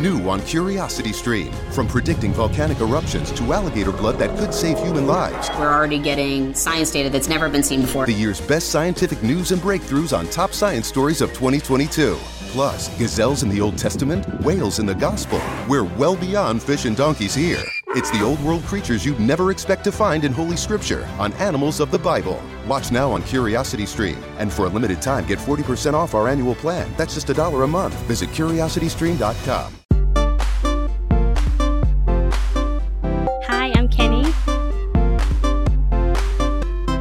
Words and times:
New 0.00 0.28
on 0.28 0.40
Curiosity 0.42 1.12
Stream. 1.12 1.52
From 1.72 1.86
predicting 1.86 2.32
volcanic 2.32 2.80
eruptions 2.80 3.30
to 3.32 3.52
alligator 3.52 3.92
blood 3.92 4.18
that 4.18 4.36
could 4.38 4.54
save 4.54 4.78
human 4.78 5.06
lives. 5.06 5.50
We're 5.58 5.72
already 5.72 5.98
getting 5.98 6.54
science 6.54 6.90
data 6.90 7.10
that's 7.10 7.28
never 7.28 7.48
been 7.48 7.62
seen 7.62 7.82
before. 7.82 8.06
The 8.06 8.14
year's 8.14 8.40
best 8.40 8.70
scientific 8.70 9.22
news 9.22 9.52
and 9.52 9.60
breakthroughs 9.60 10.16
on 10.16 10.26
top 10.28 10.52
science 10.52 10.86
stories 10.86 11.20
of 11.20 11.30
2022. 11.30 12.16
Plus, 12.52 12.88
gazelles 12.98 13.42
in 13.42 13.48
the 13.48 13.60
Old 13.60 13.78
Testament, 13.78 14.26
whales 14.42 14.80
in 14.80 14.86
the 14.86 14.94
Gospel. 14.94 15.40
We're 15.68 15.84
well 15.84 16.16
beyond 16.16 16.62
fish 16.62 16.84
and 16.84 16.96
donkeys 16.96 17.34
here. 17.34 17.62
It's 17.88 18.10
the 18.10 18.22
old 18.22 18.40
world 18.42 18.62
creatures 18.64 19.04
you'd 19.04 19.20
never 19.20 19.50
expect 19.50 19.84
to 19.84 19.92
find 19.92 20.24
in 20.24 20.32
Holy 20.32 20.56
Scripture 20.56 21.08
on 21.18 21.32
Animals 21.34 21.80
of 21.80 21.90
the 21.90 21.98
Bible. 21.98 22.42
Watch 22.66 22.90
now 22.90 23.10
on 23.12 23.22
Curiosity 23.24 23.86
Stream. 23.86 24.18
And 24.38 24.52
for 24.52 24.64
a 24.64 24.68
limited 24.68 25.02
time, 25.02 25.26
get 25.26 25.38
40% 25.38 25.94
off 25.94 26.14
our 26.14 26.28
annual 26.28 26.54
plan. 26.54 26.88
That's 26.96 27.14
just 27.14 27.30
a 27.30 27.34
dollar 27.34 27.64
a 27.64 27.68
month. 27.68 27.94
Visit 28.02 28.30
curiositystream.com. 28.30 29.79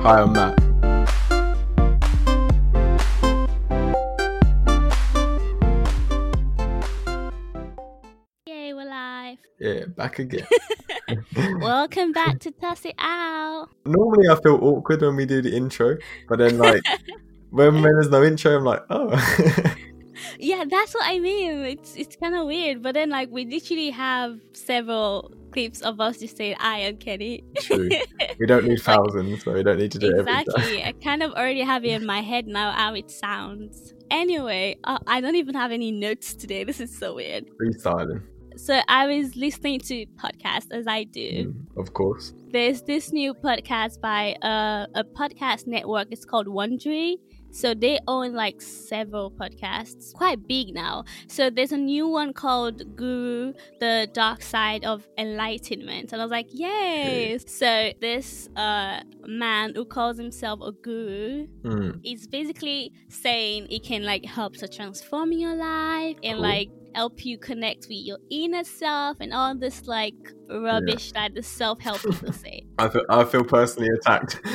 Hi, 0.01 0.21
I'm 0.21 0.31
Matt. 0.31 0.57
Yay, 8.45 8.73
we're 8.73 8.85
live. 8.85 9.39
Yeah, 9.59 9.85
back 9.97 10.19
again. 10.19 10.47
Welcome 11.59 12.13
back 12.13 12.39
to 12.39 12.51
Toss 12.51 12.85
It 12.85 12.95
Out. 12.97 13.67
Normally, 13.83 14.29
I 14.29 14.39
feel 14.41 14.57
awkward 14.61 15.01
when 15.01 15.17
we 15.17 15.25
do 15.25 15.41
the 15.41 15.53
intro, 15.53 15.97
but 16.29 16.39
then 16.39 16.57
like 16.57 16.81
when, 17.49 17.73
when 17.73 17.83
there's 17.83 18.09
no 18.09 18.23
intro, 18.23 18.55
I'm 18.55 18.63
like, 18.63 18.83
oh, 18.89 19.09
Yeah, 20.39 20.63
that's 20.69 20.93
what 20.93 21.03
I 21.05 21.19
mean. 21.19 21.51
It's 21.65 21.95
it's 21.95 22.15
kind 22.15 22.35
of 22.35 22.45
weird, 22.47 22.81
but 22.81 22.93
then 22.93 23.09
like 23.09 23.29
we 23.31 23.45
literally 23.45 23.89
have 23.91 24.39
several 24.53 25.33
clips 25.51 25.81
of 25.81 25.99
us 25.99 26.19
just 26.19 26.37
saying 26.37 26.55
I 26.59 26.79
am 26.79 26.97
Kenny. 26.97 27.43
true. 27.57 27.89
We 28.39 28.45
don't 28.45 28.65
need 28.65 28.81
thousands, 28.81 29.43
so 29.43 29.51
we 29.53 29.63
don't 29.63 29.77
need 29.79 29.91
to 29.91 29.99
do 29.99 30.07
it 30.15 30.19
exactly. 30.19 30.83
I 30.83 30.93
kind 31.03 31.21
of 31.23 31.31
already 31.33 31.61
have 31.61 31.83
it 31.83 31.89
in 31.91 32.05
my 32.05 32.21
head 32.21 32.47
now 32.47 32.71
how 32.71 32.93
it 32.93 33.11
sounds. 33.11 33.93
Anyway, 34.11 34.77
uh, 34.85 34.97
I 35.07 35.19
don't 35.21 35.35
even 35.35 35.55
have 35.55 35.71
any 35.71 35.91
notes 35.91 36.33
today. 36.33 36.63
This 36.63 36.79
is 36.79 36.95
so 36.97 37.15
weird. 37.15 37.45
Freestyling, 37.61 38.21
So 38.55 38.79
I 38.87 39.07
was 39.07 39.35
listening 39.35 39.79
to 39.81 40.05
podcasts 40.23 40.71
as 40.71 40.87
I 40.87 41.03
do. 41.03 41.51
mm, 41.53 41.53
of 41.77 41.93
course. 41.93 42.33
there's 42.51 42.81
this 42.83 43.11
new 43.11 43.33
podcast 43.33 43.99
by 44.01 44.33
uh, 44.41 44.85
a 44.95 45.03
podcast 45.03 45.67
network. 45.67 46.07
It's 46.11 46.25
called 46.25 46.47
Wondery. 46.47 47.17
So 47.51 47.73
they 47.73 47.99
own 48.07 48.33
like 48.33 48.61
several 48.61 49.31
podcasts, 49.31 50.13
quite 50.13 50.47
big 50.47 50.73
now. 50.73 51.03
So 51.27 51.49
there's 51.49 51.71
a 51.71 51.77
new 51.77 52.07
one 52.07 52.33
called 52.33 52.95
Guru: 52.95 53.53
The 53.79 54.07
Dark 54.13 54.41
Side 54.41 54.85
of 54.85 55.07
Enlightenment, 55.17 56.11
and 56.13 56.21
I 56.21 56.25
was 56.25 56.31
like, 56.31 56.47
yay! 56.51 57.37
So 57.45 57.91
this 58.01 58.47
uh, 58.55 59.01
man 59.25 59.73
who 59.75 59.85
calls 59.85 60.17
himself 60.17 60.59
a 60.61 60.71
guru 60.71 61.47
Mm, 61.63 61.99
is 62.05 62.25
basically 62.27 62.91
saying 63.09 63.67
it 63.69 63.83
can 63.83 64.03
like 64.03 64.25
help 64.25 64.55
to 64.57 64.67
transform 64.67 65.31
your 65.33 65.55
life 65.55 66.15
and 66.23 66.35
Cool. 66.35 66.41
like 66.41 66.69
help 66.95 67.25
you 67.25 67.37
connect 67.37 67.87
with 67.89 67.99
your 68.05 68.17
inner 68.29 68.63
self 68.63 69.17
and 69.19 69.33
all 69.33 69.55
this 69.55 69.85
like 69.87 70.15
rubbish 70.49 71.11
that 71.13 71.33
the 71.35 71.43
self-help 71.43 72.01
people 72.01 72.33
say. 72.33 72.65
I 72.79 72.89
feel 72.89 73.03
I 73.09 73.23
feel 73.25 73.43
personally 73.43 73.89
attacked. 73.89 74.39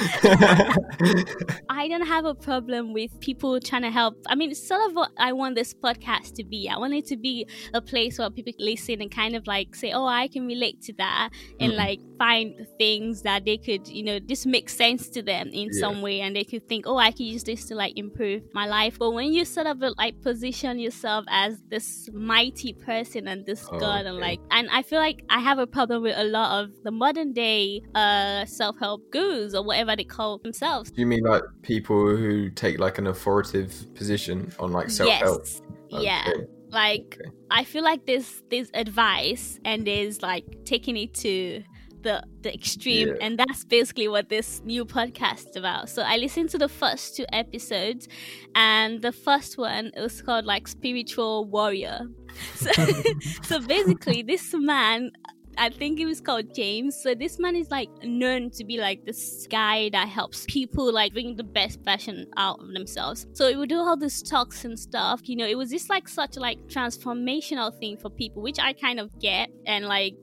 I 1.69 1.89
don't 1.89 2.07
have 2.07 2.25
a 2.25 2.35
problem 2.35 2.93
with 2.93 3.19
people 3.21 3.61
trying 3.61 3.83
to 3.83 3.91
help. 3.91 4.17
I 4.29 4.35
mean, 4.35 4.51
it's 4.51 4.67
sort 4.67 4.81
of 4.89 4.95
what 4.95 5.11
I 5.19 5.33
want 5.33 5.55
this 5.57 5.75
podcast 5.75 6.35
to 6.35 6.45
be. 6.45 6.69
I 6.69 6.79
want 6.79 6.95
it 6.95 7.07
to 7.07 7.17
be 7.17 7.47
a 7.73 7.81
place 7.81 8.19
where 8.19 8.31
people 8.31 8.53
listen 8.59 9.01
and 9.01 9.11
kind 9.11 9.35
of 9.37 9.47
like 9.47 9.75
say, 9.75 9.93
"Oh, 9.93 10.07
I 10.07 10.29
can 10.29 10.47
relate 10.47 10.81
to 10.83 10.93
that," 10.95 11.31
and 11.61 11.73
Mm. 11.73 11.77
like 11.77 12.01
find 12.19 12.67
things 12.79 13.23
that 13.23 13.45
they 13.45 13.57
could, 13.57 13.87
you 13.89 14.03
know, 14.05 14.19
just 14.19 14.47
make 14.47 14.69
sense 14.69 15.09
to 15.11 15.23
them 15.23 15.49
in 15.49 15.69
Yeah. 15.73 15.81
some 15.81 16.03
way, 16.03 16.21
and 16.21 16.35
they 16.37 16.45
could 16.45 16.69
think, 16.69 16.87
"Oh, 16.87 16.97
I 16.97 17.11
can 17.11 17.27
use 17.27 17.45
this 17.45 17.67
to 17.67 17.75
like 17.75 17.97
improve 17.99 18.43
my 18.55 18.67
life." 18.67 18.99
But 18.99 19.11
when 19.13 19.33
you 19.33 19.45
sort 19.45 19.67
of 19.67 19.83
like 19.99 20.21
position 20.23 20.79
yourself 20.79 21.25
as 21.29 21.61
this 21.69 22.09
mighty 22.13 22.73
person 22.73 23.29
and 23.29 23.45
this 23.47 23.67
Oh, 23.71 23.79
god, 23.79 24.07
and 24.07 24.19
like, 24.19 24.41
and 24.51 24.69
I 24.71 24.83
feel 24.83 24.99
like 24.99 25.25
I 25.29 25.41
have 25.41 25.59
a 25.59 25.67
problem 25.67 25.84
with 25.89 26.17
a 26.17 26.25
lot 26.25 26.63
of 26.63 26.71
the 26.85 26.91
modern 26.91 27.33
day 27.33 27.81
uh 27.95 28.45
self-help 28.45 29.11
gurus 29.11 29.55
or 29.55 29.63
whatever 29.65 29.95
they 29.97 30.05
call 30.05 30.39
themselves. 30.39 30.91
Do 30.91 31.01
you 31.01 31.07
mean 31.07 31.25
like 31.25 31.43
people 31.63 32.17
who 32.17 32.51
take 32.51 32.79
like 32.79 32.99
an 32.99 33.07
authoritative 33.07 33.95
position 33.95 34.53
on 34.59 34.73
like 34.73 34.91
self 34.91 35.11
help? 35.11 35.43
Yes. 35.43 35.63
Yeah. 35.91 36.31
Like 36.71 37.19
Okay. 37.21 37.31
I 37.51 37.65
feel 37.65 37.85
like 37.85 38.07
there's 38.07 38.43
there's 38.51 38.71
advice 38.75 39.61
and 39.65 39.87
there's 39.87 40.23
like 40.23 40.45
taking 40.65 40.97
it 40.97 41.15
to 41.15 41.63
the 42.03 42.23
the 42.43 42.53
extreme 42.53 43.09
Yeah. 43.09 43.15
and 43.23 43.39
that's 43.39 43.65
basically 43.65 44.09
what 44.09 44.29
this 44.29 44.61
new 44.65 44.85
podcast 44.85 45.51
is 45.51 45.57
about. 45.57 45.89
So 45.89 46.03
I 46.03 46.17
listened 46.17 46.51
to 46.51 46.59
the 46.59 46.69
first 46.69 47.17
two 47.17 47.25
episodes 47.33 48.09
and 48.55 49.01
the 49.03 49.13
first 49.13 49.57
one 49.57 49.91
it 49.97 50.01
was 50.01 50.21
called 50.21 50.45
like 50.45 50.69
spiritual 50.69 51.45
warrior. 51.47 52.01
So, 52.57 52.71
so 53.45 53.61
basically 53.61 54.23
this 54.23 54.53
man 54.55 55.13
I 55.57 55.71
think 55.71 56.01
it 56.01 56.07
was 56.07 56.21
called 56.21 56.55
James. 56.55 57.01
So 57.01 57.15
this 57.15 57.39
man 57.39 57.57
is 57.57 57.71
like 57.71 57.89
known 58.03 58.51
to 58.51 58.65
be 58.65 58.79
like 58.79 59.05
this 59.05 59.47
guy 59.49 59.89
that 59.91 60.09
helps 60.09 60.45
people 60.49 60.93
like 60.93 61.13
bring 61.13 61.37
the 61.37 61.45
best 61.45 61.81
version 61.85 62.27
out 62.37 62.61
of 62.61 62.69
themselves. 62.73 63.27
So 63.33 63.47
it 63.47 63.57
would 63.57 63.69
do 63.69 63.79
all 63.79 63.97
these 63.97 64.23
talks 64.23 64.65
and 64.65 64.79
stuff. 64.79 65.21
You 65.25 65.37
know, 65.37 65.47
it 65.47 65.57
was 65.57 65.71
just 65.71 65.89
like 65.91 66.09
such 66.09 66.37
like 66.37 66.59
transformational 66.67 67.79
thing 67.79 67.97
for 67.97 68.11
people, 68.11 68.43
which 68.43 68.59
I 68.59 68.73
kind 68.73 68.99
of 69.01 69.19
get 69.19 69.51
and 69.67 69.87
like 69.87 70.15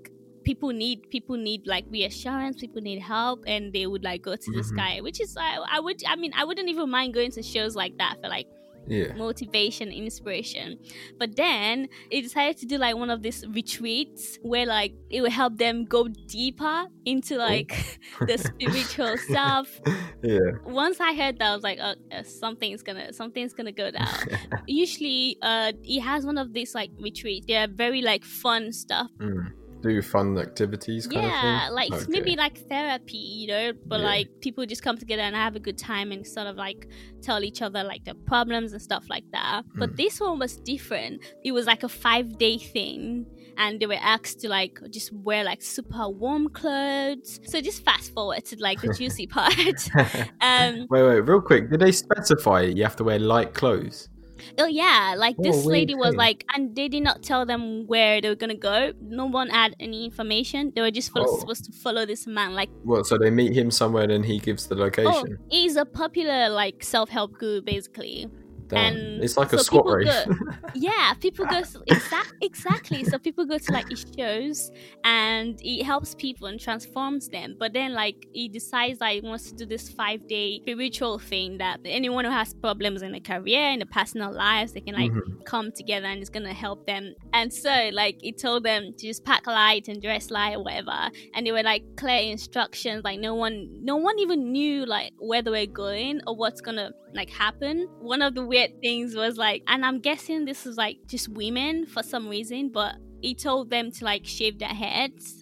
people 0.44 0.70
need 0.70 1.08
people 1.12 1.38
need 1.38 1.68
like 1.68 1.86
reassurance 1.90 2.60
people 2.60 2.82
need 2.82 3.00
help 3.00 3.44
and 3.46 3.72
they 3.74 3.86
would 3.86 4.04
like 4.04 4.24
go 4.24 4.36
to 4.36 4.52
this 4.54 4.72
Mhm. 4.72 4.76
guy 4.76 5.00
which 5.02 5.22
is 5.22 5.38
I, 5.38 5.58
I 5.70 5.80
would 5.80 6.02
i 6.08 6.16
mean 6.16 6.32
i 6.36 6.44
wouldn't 6.44 6.68
even 6.68 6.90
mind 6.90 7.14
going 7.14 7.30
to 7.34 7.44
shows 7.44 7.76
like 7.76 7.96
that 8.00 8.16
for 8.24 8.28
like 8.28 8.48
Yeah. 8.88 9.14
motivation, 9.14 9.90
inspiration. 9.90 10.80
But 11.18 11.36
then 11.36 11.88
it 12.10 12.24
decided 12.24 12.58
to 12.58 12.66
do 12.66 12.78
like 12.78 12.96
one 12.96 13.10
of 13.10 13.22
these 13.22 13.46
retreats 13.48 14.38
where 14.42 14.66
like 14.66 14.94
it 15.10 15.22
would 15.22 15.32
help 15.32 15.58
them 15.58 15.86
go 15.86 16.08
deeper 16.08 16.88
into 17.06 17.38
like 17.38 18.00
the 18.28 18.38
spiritual 18.38 19.18
stuff. 19.30 19.80
Yeah. 20.24 20.40
Once 20.66 21.00
I 21.00 21.14
heard 21.14 21.40
that, 21.40 21.52
I 21.52 21.56
was 21.56 21.64
like, 21.64 21.80
oh, 21.82 21.96
uh, 22.12 22.24
something's 22.24 22.84
gonna 22.84 23.14
something's 23.14 23.54
gonna 23.54 23.72
go 23.72 23.92
down. 23.92 24.14
Usually, 24.68 25.38
uh, 25.42 25.74
he 25.82 26.00
has 26.00 26.26
one 26.26 26.38
of 26.38 26.54
these 26.54 26.76
like 26.76 26.92
retreats. 27.00 27.46
They're 27.48 27.68
very 27.68 28.02
like 28.02 28.24
fun 28.24 28.72
stuff. 28.72 29.10
Mm. 29.20 29.52
Do 29.82 30.02
fun 30.02 30.38
activities 30.38 31.08
kind 31.08 31.18
of 31.18 31.24
thing? 31.24 31.32
Yeah, 31.34 31.70
like 31.72 31.92
Okay. 31.92 32.06
maybe 32.10 32.36
like 32.36 32.58
therapy, 32.70 33.18
you 33.18 33.48
know, 33.48 33.74
but 33.90 34.00
Yeah. 34.00 34.06
like 34.06 34.28
people 34.42 34.66
just 34.66 34.84
come 34.84 34.98
together 34.98 35.24
and 35.24 35.36
have 35.36 35.56
a 35.56 35.60
good 35.60 35.78
time 35.78 36.12
and 36.12 36.26
sort 36.26 36.48
of 36.48 36.56
like 36.56 36.88
tell 37.24 37.44
each 37.44 37.62
other 37.62 37.84
like 37.84 38.04
their 38.06 38.14
problems 38.28 38.74
and 38.74 38.82
stuff 38.82 39.06
like 39.10 39.26
that. 39.32 39.64
But 39.78 39.92
Mm. 39.92 39.98
this 39.98 40.20
one 40.20 40.38
was 40.40 40.58
different. 40.58 41.24
It 41.44 41.52
was 41.54 41.66
like 41.66 41.84
a 41.84 41.90
five 41.90 42.38
day 42.38 42.58
thing. 42.60 43.26
And 43.58 43.80
they 43.80 43.86
were 43.86 44.00
asked 44.02 44.40
to 44.42 44.50
like 44.50 44.80
just 44.92 45.12
wear 45.12 45.44
like 45.44 45.62
super 45.62 46.08
warm 46.10 46.48
clothes. 46.50 47.40
So 47.46 47.60
just 47.62 47.84
fast 47.84 48.14
forward 48.14 48.46
to 48.46 48.56
like 48.60 48.82
the 48.82 48.94
juicy 48.98 49.28
part. 49.28 49.54
Um, 50.42 50.88
wait, 50.90 51.04
wait, 51.04 51.20
real 51.22 51.42
quick. 51.42 51.70
Did 51.70 51.80
they 51.82 51.92
specify 51.92 52.62
you 52.62 52.84
have 52.84 52.96
to 52.98 53.04
wear 53.04 53.20
light 53.20 53.54
clothes? 53.54 54.10
Oh 54.58 54.66
yeah, 54.66 55.16
like 55.18 55.36
Oh, 55.40 55.44
this 55.44 55.66
lady 55.66 55.96
was 55.96 56.16
like, 56.16 56.46
and 56.54 56.76
they 56.76 56.88
did 56.88 57.04
not 57.04 57.24
tell 57.24 57.46
them 57.46 57.88
where 57.88 58.22
they 58.22 58.30
were 58.30 58.36
gonna 58.36 58.56
go. 58.56 58.92
No 59.02 59.26
one 59.26 59.50
had 59.50 59.76
any 59.80 60.06
information. 60.06 60.72
They 60.76 60.82
were 60.82 60.92
just 60.92 61.12
follow- 61.12 61.28
Oh. 61.30 61.40
supposed 61.40 61.66
to 61.66 61.72
follow 61.72 62.06
this 62.06 62.28
man. 62.28 62.54
Like, 62.56 62.70
What? 62.84 63.06
So 63.06 63.18
they 63.18 63.30
meet 63.30 63.54
him 63.54 63.72
somewhere, 63.72 64.10
and 64.10 64.26
he 64.26 64.40
gives 64.40 64.68
the 64.68 64.76
oh, 64.76 64.80
location. 64.80 65.38
he's 65.50 65.76
a 65.76 65.86
popular 65.86 66.50
like 66.50 66.84
self-help 66.84 67.38
guru, 67.38 67.62
basically. 67.62 68.28
Damn. 68.72 68.96
and 68.96 69.24
it's 69.24 69.38
like 69.38 69.54
a 69.54 69.58
so 69.58 69.64
squat 69.64 69.86
race. 69.88 70.26
go- 70.26 70.36
Yeah, 70.74 71.14
people 71.20 71.46
go 71.46 71.62
to, 71.62 71.84
exact, 71.88 72.34
exactly. 72.42 73.04
So 73.04 73.20
people 73.20 73.46
go 73.46 73.58
to 73.58 73.72
like 73.74 73.90
his 73.90 74.06
shows, 74.18 74.72
and 75.04 75.60
it 75.62 75.84
helps 75.84 76.16
people 76.16 76.48
and 76.48 76.60
transforms 76.60 77.28
them. 77.28 77.56
But 77.60 77.74
then 77.74 77.94
like 77.94 78.26
he 78.34 78.48
decides 78.48 79.00
that 79.00 79.12
he 79.14 79.22
wants 79.22 79.50
to 79.52 79.56
do 79.56 79.66
this 79.66 79.90
five 79.90 80.28
day 80.28 80.60
spiritual 80.62 81.20
thing 81.20 81.58
that 81.58 81.80
anyone 81.86 82.26
who 82.26 82.32
has 82.32 82.54
problems 82.54 83.02
in 83.02 83.14
a 83.16 83.20
career 83.20 83.70
in 83.72 83.80
the 83.80 83.86
personal 83.86 84.32
lives, 84.34 84.72
they 84.74 84.82
can 84.82 84.96
like 84.96 85.12
Mhm. 85.12 85.44
come 85.46 85.72
together 85.72 86.08
and 86.08 86.22
it's 86.22 86.30
gonna 86.30 86.54
help 86.54 86.86
them. 86.88 87.14
And 87.34 87.52
so 87.54 87.90
like 87.92 88.18
he 88.22 88.32
told 88.32 88.64
them 88.64 88.94
to 88.98 89.08
just 89.08 89.26
pack 89.26 89.46
light 89.48 89.88
and 89.88 90.02
dress 90.02 90.32
light 90.32 90.56
or 90.56 90.64
whatever. 90.64 91.10
And 91.34 91.46
they 91.46 91.52
were 91.52 91.64
like 91.64 91.84
clear 91.98 92.22
instructions. 92.32 93.04
Like 93.04 93.20
no 93.20 93.36
one 93.36 93.68
no 93.84 93.98
one 93.98 94.18
even 94.20 94.52
knew 94.52 94.86
like 94.86 95.12
where 95.20 95.42
they 95.42 95.52
were 95.52 95.66
going 95.66 96.22
or 96.28 96.36
what's 96.36 96.62
gonna 96.62 96.92
like 97.14 97.30
happen. 97.30 97.88
One 98.00 98.22
of 98.22 98.36
the 98.36 98.46
weird 98.46 98.61
things 98.82 99.16
was 99.16 99.38
like 99.38 99.64
and 99.68 99.86
I'm 99.86 100.00
guessing 100.00 100.46
this 100.46 100.66
is 100.66 100.78
like 100.78 100.98
just 101.08 101.30
women 101.30 101.86
for 101.86 102.04
some 102.04 102.28
reason, 102.30 102.70
but 102.70 102.96
he 103.22 103.36
told 103.36 103.70
them 103.70 103.92
to 103.92 104.06
like 104.06 104.26
shave 104.26 104.60
their 104.60 104.70
heads 104.70 105.38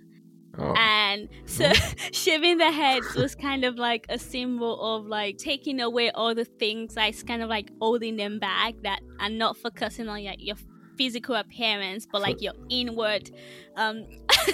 Oh. 0.57 0.73
and 0.75 1.29
so 1.45 1.71
shaving 2.11 2.57
the 2.57 2.69
heads 2.71 3.15
was 3.15 3.33
kind 3.33 3.63
of 3.63 3.75
like 3.75 4.05
a 4.09 4.19
symbol 4.19 4.81
of 4.97 5.05
like 5.05 5.37
taking 5.37 5.79
away 5.79 6.11
all 6.11 6.35
the 6.35 6.43
things 6.43 6.95
that's 6.95 7.23
kind 7.23 7.41
of 7.41 7.47
like 7.49 7.69
holding 7.79 8.17
them 8.17 8.39
back 8.39 8.73
that 8.83 8.99
are 9.21 9.29
not 9.29 9.55
focusing 9.57 10.09
on 10.09 10.23
like 10.25 10.39
your 10.39 10.57
physical 10.97 11.35
appearance, 11.35 12.05
but 12.11 12.21
like 12.21 12.41
your 12.41 12.53
inward. 12.69 13.31
Um, 13.77 14.05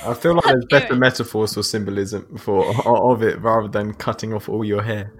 I 0.06 0.14
feel 0.14 0.36
like 0.36 0.44
there's 0.46 0.66
better 0.70 0.96
metaphors 0.96 1.56
for 1.56 1.64
symbolism 1.64 2.38
for 2.38 2.66
of 3.12 3.24
it 3.24 3.42
rather 3.42 3.68
than 3.68 3.94
cutting 3.96 4.32
off 4.32 4.48
all 4.48 4.64
your 4.64 4.84
hair. 4.84 5.12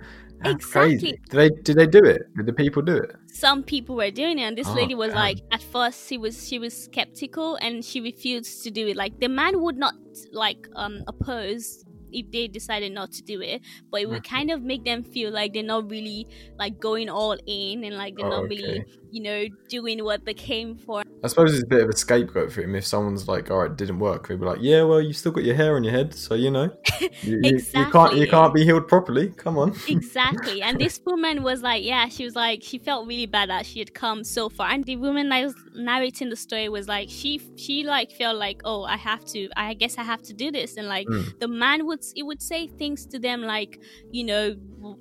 That's 0.46 0.66
crazy. 0.66 1.10
Exactly. 1.12 1.20
Did 1.30 1.38
they 1.38 1.62
did 1.62 1.76
they 1.78 1.88
do 1.88 2.04
it? 2.06 2.22
Did 2.36 2.46
the 2.46 2.54
people 2.54 2.82
do 2.82 2.98
it? 2.98 3.16
some 3.32 3.64
people 3.64 3.96
were 3.98 4.10
doing 4.12 4.40
it 4.40 4.44
and 4.44 4.58
this 4.58 4.68
Oh, 4.68 4.74
lady 4.74 4.96
was 4.96 5.10
damn. 5.10 5.18
like 5.18 5.40
at 5.52 5.62
first 5.62 6.08
she 6.08 6.18
was 6.18 6.48
she 6.48 6.58
was 6.58 6.74
skeptical 6.76 7.58
and 7.62 7.84
she 7.84 8.00
refused 8.02 8.64
to 8.64 8.72
do 8.72 8.88
it 8.88 8.96
like 8.96 9.20
the 9.20 9.28
man 9.28 9.62
would 9.62 9.78
not 9.78 9.94
like 10.32 10.68
um 10.76 11.04
oppose 11.08 11.84
if 12.20 12.26
they 12.32 12.48
decided 12.48 12.92
not 12.94 13.12
to 13.12 13.22
do 13.24 13.42
it 13.42 13.62
but 13.92 14.02
it 14.02 14.08
would 14.10 14.16
Okay. 14.26 14.30
kind 14.38 14.50
of 14.52 14.62
make 14.72 14.84
them 14.86 15.04
feel 15.04 15.32
like 15.32 15.54
they're 15.54 15.64
not 15.76 15.90
really 15.90 16.28
like 16.58 16.80
going 16.80 17.10
all 17.10 17.38
in 17.46 17.84
and 17.84 17.96
like 17.98 18.16
they're 18.16 18.26
Oh, 18.26 18.30
not 18.38 18.44
okay. 18.46 18.56
really 18.56 18.84
you 19.12 19.22
know 19.22 19.46
doing 19.70 20.04
what 20.04 20.26
they 20.26 20.34
came 20.34 20.76
for 20.78 21.04
I 21.24 21.28
suppose 21.28 21.54
it's 21.56 21.64
a 21.64 21.68
bit 21.68 21.82
of 21.84 21.90
a 21.90 21.96
scapegoat 21.98 22.52
for 22.52 22.62
him 22.62 22.76
if 22.76 22.86
someone's 22.86 23.28
like, 23.28 23.50
"All 23.50 23.58
right, 23.60 23.72
it 23.72 23.78
didn't 23.78 23.98
work." 23.98 24.28
He'd 24.28 24.40
be 24.40 24.46
like, 24.46 24.60
"Yeah, 24.62 24.84
well, 24.84 25.02
you 25.02 25.12
still 25.12 25.32
got 25.32 25.44
your 25.44 25.56
hair 25.56 25.76
on 25.76 25.84
your 25.84 25.94
head, 25.94 26.14
so 26.14 26.36
you 26.36 26.52
know, 26.52 26.70
you, 27.24 27.40
you- 27.42 27.60
you 27.74 27.86
can't 27.92 28.16
you 28.16 28.28
can't 28.28 28.54
be 28.54 28.64
healed 28.64 28.88
properly. 28.88 29.30
Come 29.30 29.58
on." 29.58 29.74
exactly 29.88 30.62
and 30.62 30.80
this 30.80 31.00
woman 31.06 31.42
was 31.42 31.62
like 31.64 31.84
yeah 31.84 32.08
she 32.10 32.24
was 32.24 32.36
like 32.36 32.62
she 32.62 32.78
felt 32.78 33.08
really 33.08 33.26
bad 33.26 33.50
that 33.50 33.66
she 33.66 33.80
had 33.80 33.94
come 33.94 34.24
so 34.24 34.50
far 34.50 34.70
and 34.70 34.84
the 34.84 34.96
woman 34.98 35.30
that 35.30 35.44
was 35.44 35.56
narrating 35.74 36.30
the 36.30 36.36
story 36.36 36.70
was 36.70 36.88
like 36.88 37.10
she 37.10 37.42
she 37.56 37.84
like 37.84 38.12
felt 38.12 38.38
like 38.38 38.62
oh 38.64 38.84
i 38.84 38.96
have 38.98 39.24
to 39.26 39.50
i 39.58 39.74
guess 39.74 39.98
i 39.98 40.04
have 40.04 40.22
to 40.22 40.34
do 40.34 40.52
this 40.52 40.78
and 40.78 40.88
like 40.88 41.08
Mm. 41.08 41.40
the 41.40 41.48
man 41.48 41.86
would 41.88 42.04
it 42.16 42.24
would 42.24 42.42
say 42.42 42.68
things 42.68 43.06
to 43.08 43.20
them 43.20 43.42
like 43.42 43.80
you 44.12 44.24
know 44.24 44.56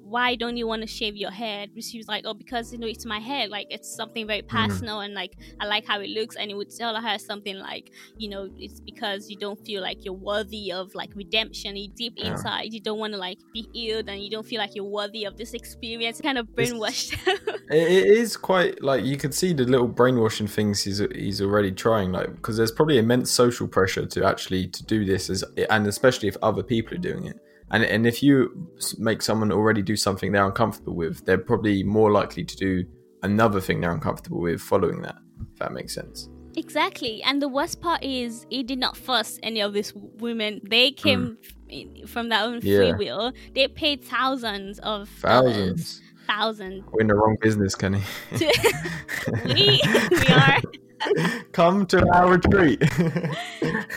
why 0.05 0.35
don't 0.35 0.57
you 0.57 0.67
want 0.67 0.83
to 0.83 0.89
shave 0.89 1.15
your 1.17 1.31
head? 1.31 1.71
She 1.81 1.99
was 1.99 2.09
like 2.09 2.25
oh 2.27 2.35
because 2.35 2.73
you 2.73 2.79
know 2.79 2.87
it's 2.87 3.05
my 3.05 3.19
hair 3.19 3.49
like 3.49 3.67
it's 3.71 3.95
something 3.95 4.27
very 4.27 4.43
mm-hmm. 4.43 4.57
personal 4.57 5.01
and 5.01 5.15
like 5.15 5.37
i 5.61 5.67
like 5.67 5.87
how 5.87 6.01
it 6.01 6.11
looks. 6.11 6.37
And 6.37 6.51
it 6.51 6.55
would 6.55 6.71
tell 6.71 6.95
her 7.01 7.19
something 7.19 7.57
like 7.57 7.91
you 8.17 8.29
know 8.29 8.49
it's 8.59 8.81
because 8.81 9.29
you 9.29 9.37
don't 9.37 9.59
feel 9.65 9.83
like 9.83 10.05
you're 10.05 10.15
worthy 10.15 10.73
of 10.73 10.95
like 10.95 11.11
redemption. 11.15 11.77
You 11.77 11.89
deep 11.89 12.15
Yeah. 12.17 12.33
inside. 12.33 12.73
You 12.73 12.81
don't 12.81 12.99
want 12.99 13.13
to 13.13 13.19
like 13.19 13.39
be 13.53 13.69
healed 13.73 14.09
and 14.09 14.23
you 14.23 14.31
don't 14.31 14.47
feel 14.47 14.59
like 14.59 14.75
you're 14.75 14.85
worthy 14.85 15.25
of 15.25 15.37
this 15.37 15.55
experience. 15.55 16.21
Kind 16.21 16.39
of 16.39 16.47
brainwashed 16.49 17.19
It, 17.71 17.91
it 17.91 18.07
is 18.07 18.37
quite 18.37 18.83
like 18.83 19.05
you 19.05 19.17
can 19.17 19.33
see 19.33 19.53
the 19.53 19.65
little 19.65 19.89
brainwashing 19.89 20.47
things 20.47 20.83
he's 20.83 20.99
he's 21.15 21.41
already 21.41 21.73
trying, 21.73 22.13
like 22.13 22.35
because 22.35 22.57
there's 22.57 22.73
probably 22.73 22.99
immense 22.99 23.31
social 23.31 23.67
pressure 23.67 24.05
to 24.07 24.25
actually 24.25 24.69
to 24.69 24.85
do 24.85 25.05
this, 25.05 25.31
as 25.31 25.45
and 25.71 25.87
especially 25.87 26.29
if 26.29 26.37
other 26.43 26.63
people 26.63 26.94
doing 26.99 27.27
it. 27.27 27.37
And 27.71 27.85
and 27.85 28.07
if 28.07 28.23
you 28.23 28.69
make 28.99 29.23
someone 29.23 29.51
already 29.51 29.83
do 29.83 29.97
something 29.97 30.33
they're 30.33 30.45
uncomfortable 30.47 30.95
with, 30.95 31.25
they're 31.25 31.39
probably 31.39 31.83
more 31.83 32.11
likely 32.11 32.45
to 32.45 32.57
do 32.57 32.85
another 33.23 33.61
thing 33.61 33.81
they're 33.81 33.91
uncomfortable 33.91 34.41
with 34.41 34.61
following 34.61 35.03
that. 35.03 35.17
If 35.53 35.59
that 35.59 35.73
makes 35.73 35.95
sense. 35.95 36.29
exactly 36.57 37.21
and 37.25 37.43
the 37.43 37.49
worst 37.49 37.81
part 37.81 38.03
is 38.05 38.47
he 38.49 38.63
did 38.63 38.79
not 38.79 38.97
force 38.97 39.41
any 39.43 39.61
of 39.61 39.73
these 39.73 39.93
women 40.21 40.61
they 40.63 40.91
hmm. 40.91 40.95
came 40.95 41.39
f- 41.43 42.09
from 42.09 42.29
their 42.29 42.43
own 42.45 42.61
free 42.61 42.93
will 42.93 43.33
they 43.55 43.67
paid 43.67 44.05
thousands 44.05 44.79
of 44.81 45.09
dollars 45.21 45.57
Thousands. 45.57 46.03
thousands 46.29 46.85
We're 46.93 47.01
in 47.01 47.09
the 47.09 47.17
wrong 47.17 47.37
business, 47.41 47.75
Kenny. 47.75 48.03
we, 49.45 49.81
we 50.11 50.27
are 50.29 50.59
Come 51.53 51.87
to 51.87 51.99
our 52.15 52.31
retreat. 52.31 52.81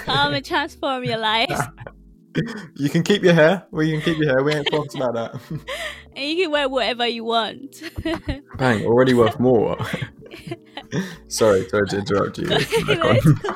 come 0.05 0.33
and 0.33 0.43
transform 0.43 1.03
your 1.03 1.17
lives 1.31 1.61
you 2.75 2.89
can 2.89 3.03
keep 3.03 3.23
your 3.23 3.33
hair. 3.33 3.65
We 3.71 3.91
can 3.91 4.01
keep 4.01 4.17
your 4.17 4.29
hair. 4.29 4.43
We 4.43 4.53
ain't 4.53 4.69
fussed 4.71 4.95
about 4.95 5.13
that. 5.15 5.41
and 6.15 6.29
you 6.29 6.43
can 6.43 6.51
wear 6.51 6.69
whatever 6.69 7.07
you 7.07 7.23
want 7.23 7.81
Bang, 8.57 8.85
already 8.85 9.13
worth 9.13 9.39
more. 9.39 9.77
sorry, 11.27 11.67
sorry 11.69 11.87
to 11.89 11.97
interrupt 11.99 12.37
you. 12.37 12.47
Back 12.47 12.67
No, 12.87 13.09
on. 13.09 13.15
it's 13.15 13.25
cool. 13.41 13.55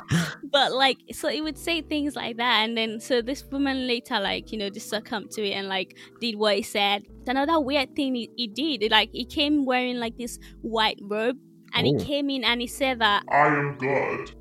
but 0.52 0.72
like 0.74 0.98
so 1.12 1.28
it 1.30 1.42
would 1.42 1.58
say 1.58 1.82
things 1.82 2.16
like 2.16 2.38
that 2.38 2.64
and 2.64 2.78
then 2.78 3.00
so 3.00 3.22
this 3.22 3.44
woman 3.52 3.88
later 3.88 4.20
like 4.20 4.52
you 4.52 4.58
know 4.58 4.70
just 4.70 4.90
succumbed 4.90 5.32
to 5.32 5.46
it 5.48 5.52
and 5.54 5.68
like 5.68 5.96
did 6.20 6.36
what 6.36 6.56
he 6.56 6.62
said 6.64 7.04
another 7.28 7.60
weird 7.60 7.96
thing 7.96 8.16
he, 8.16 8.30
he 8.36 8.48
did 8.48 8.90
like 8.92 9.10
he 9.12 9.26
came 9.26 9.66
wearing 9.66 9.98
like 10.00 10.18
this 10.18 10.40
white 10.62 10.98
robe 11.04 11.38
and 11.74 11.88
Oh. 11.88 11.98
he 12.00 12.06
came 12.06 12.30
in 12.30 12.44
and 12.44 12.60
he 12.62 12.68
said 12.68 13.00
that 13.00 13.24
I 13.30 13.48
am 13.48 13.78
God. 13.78 14.32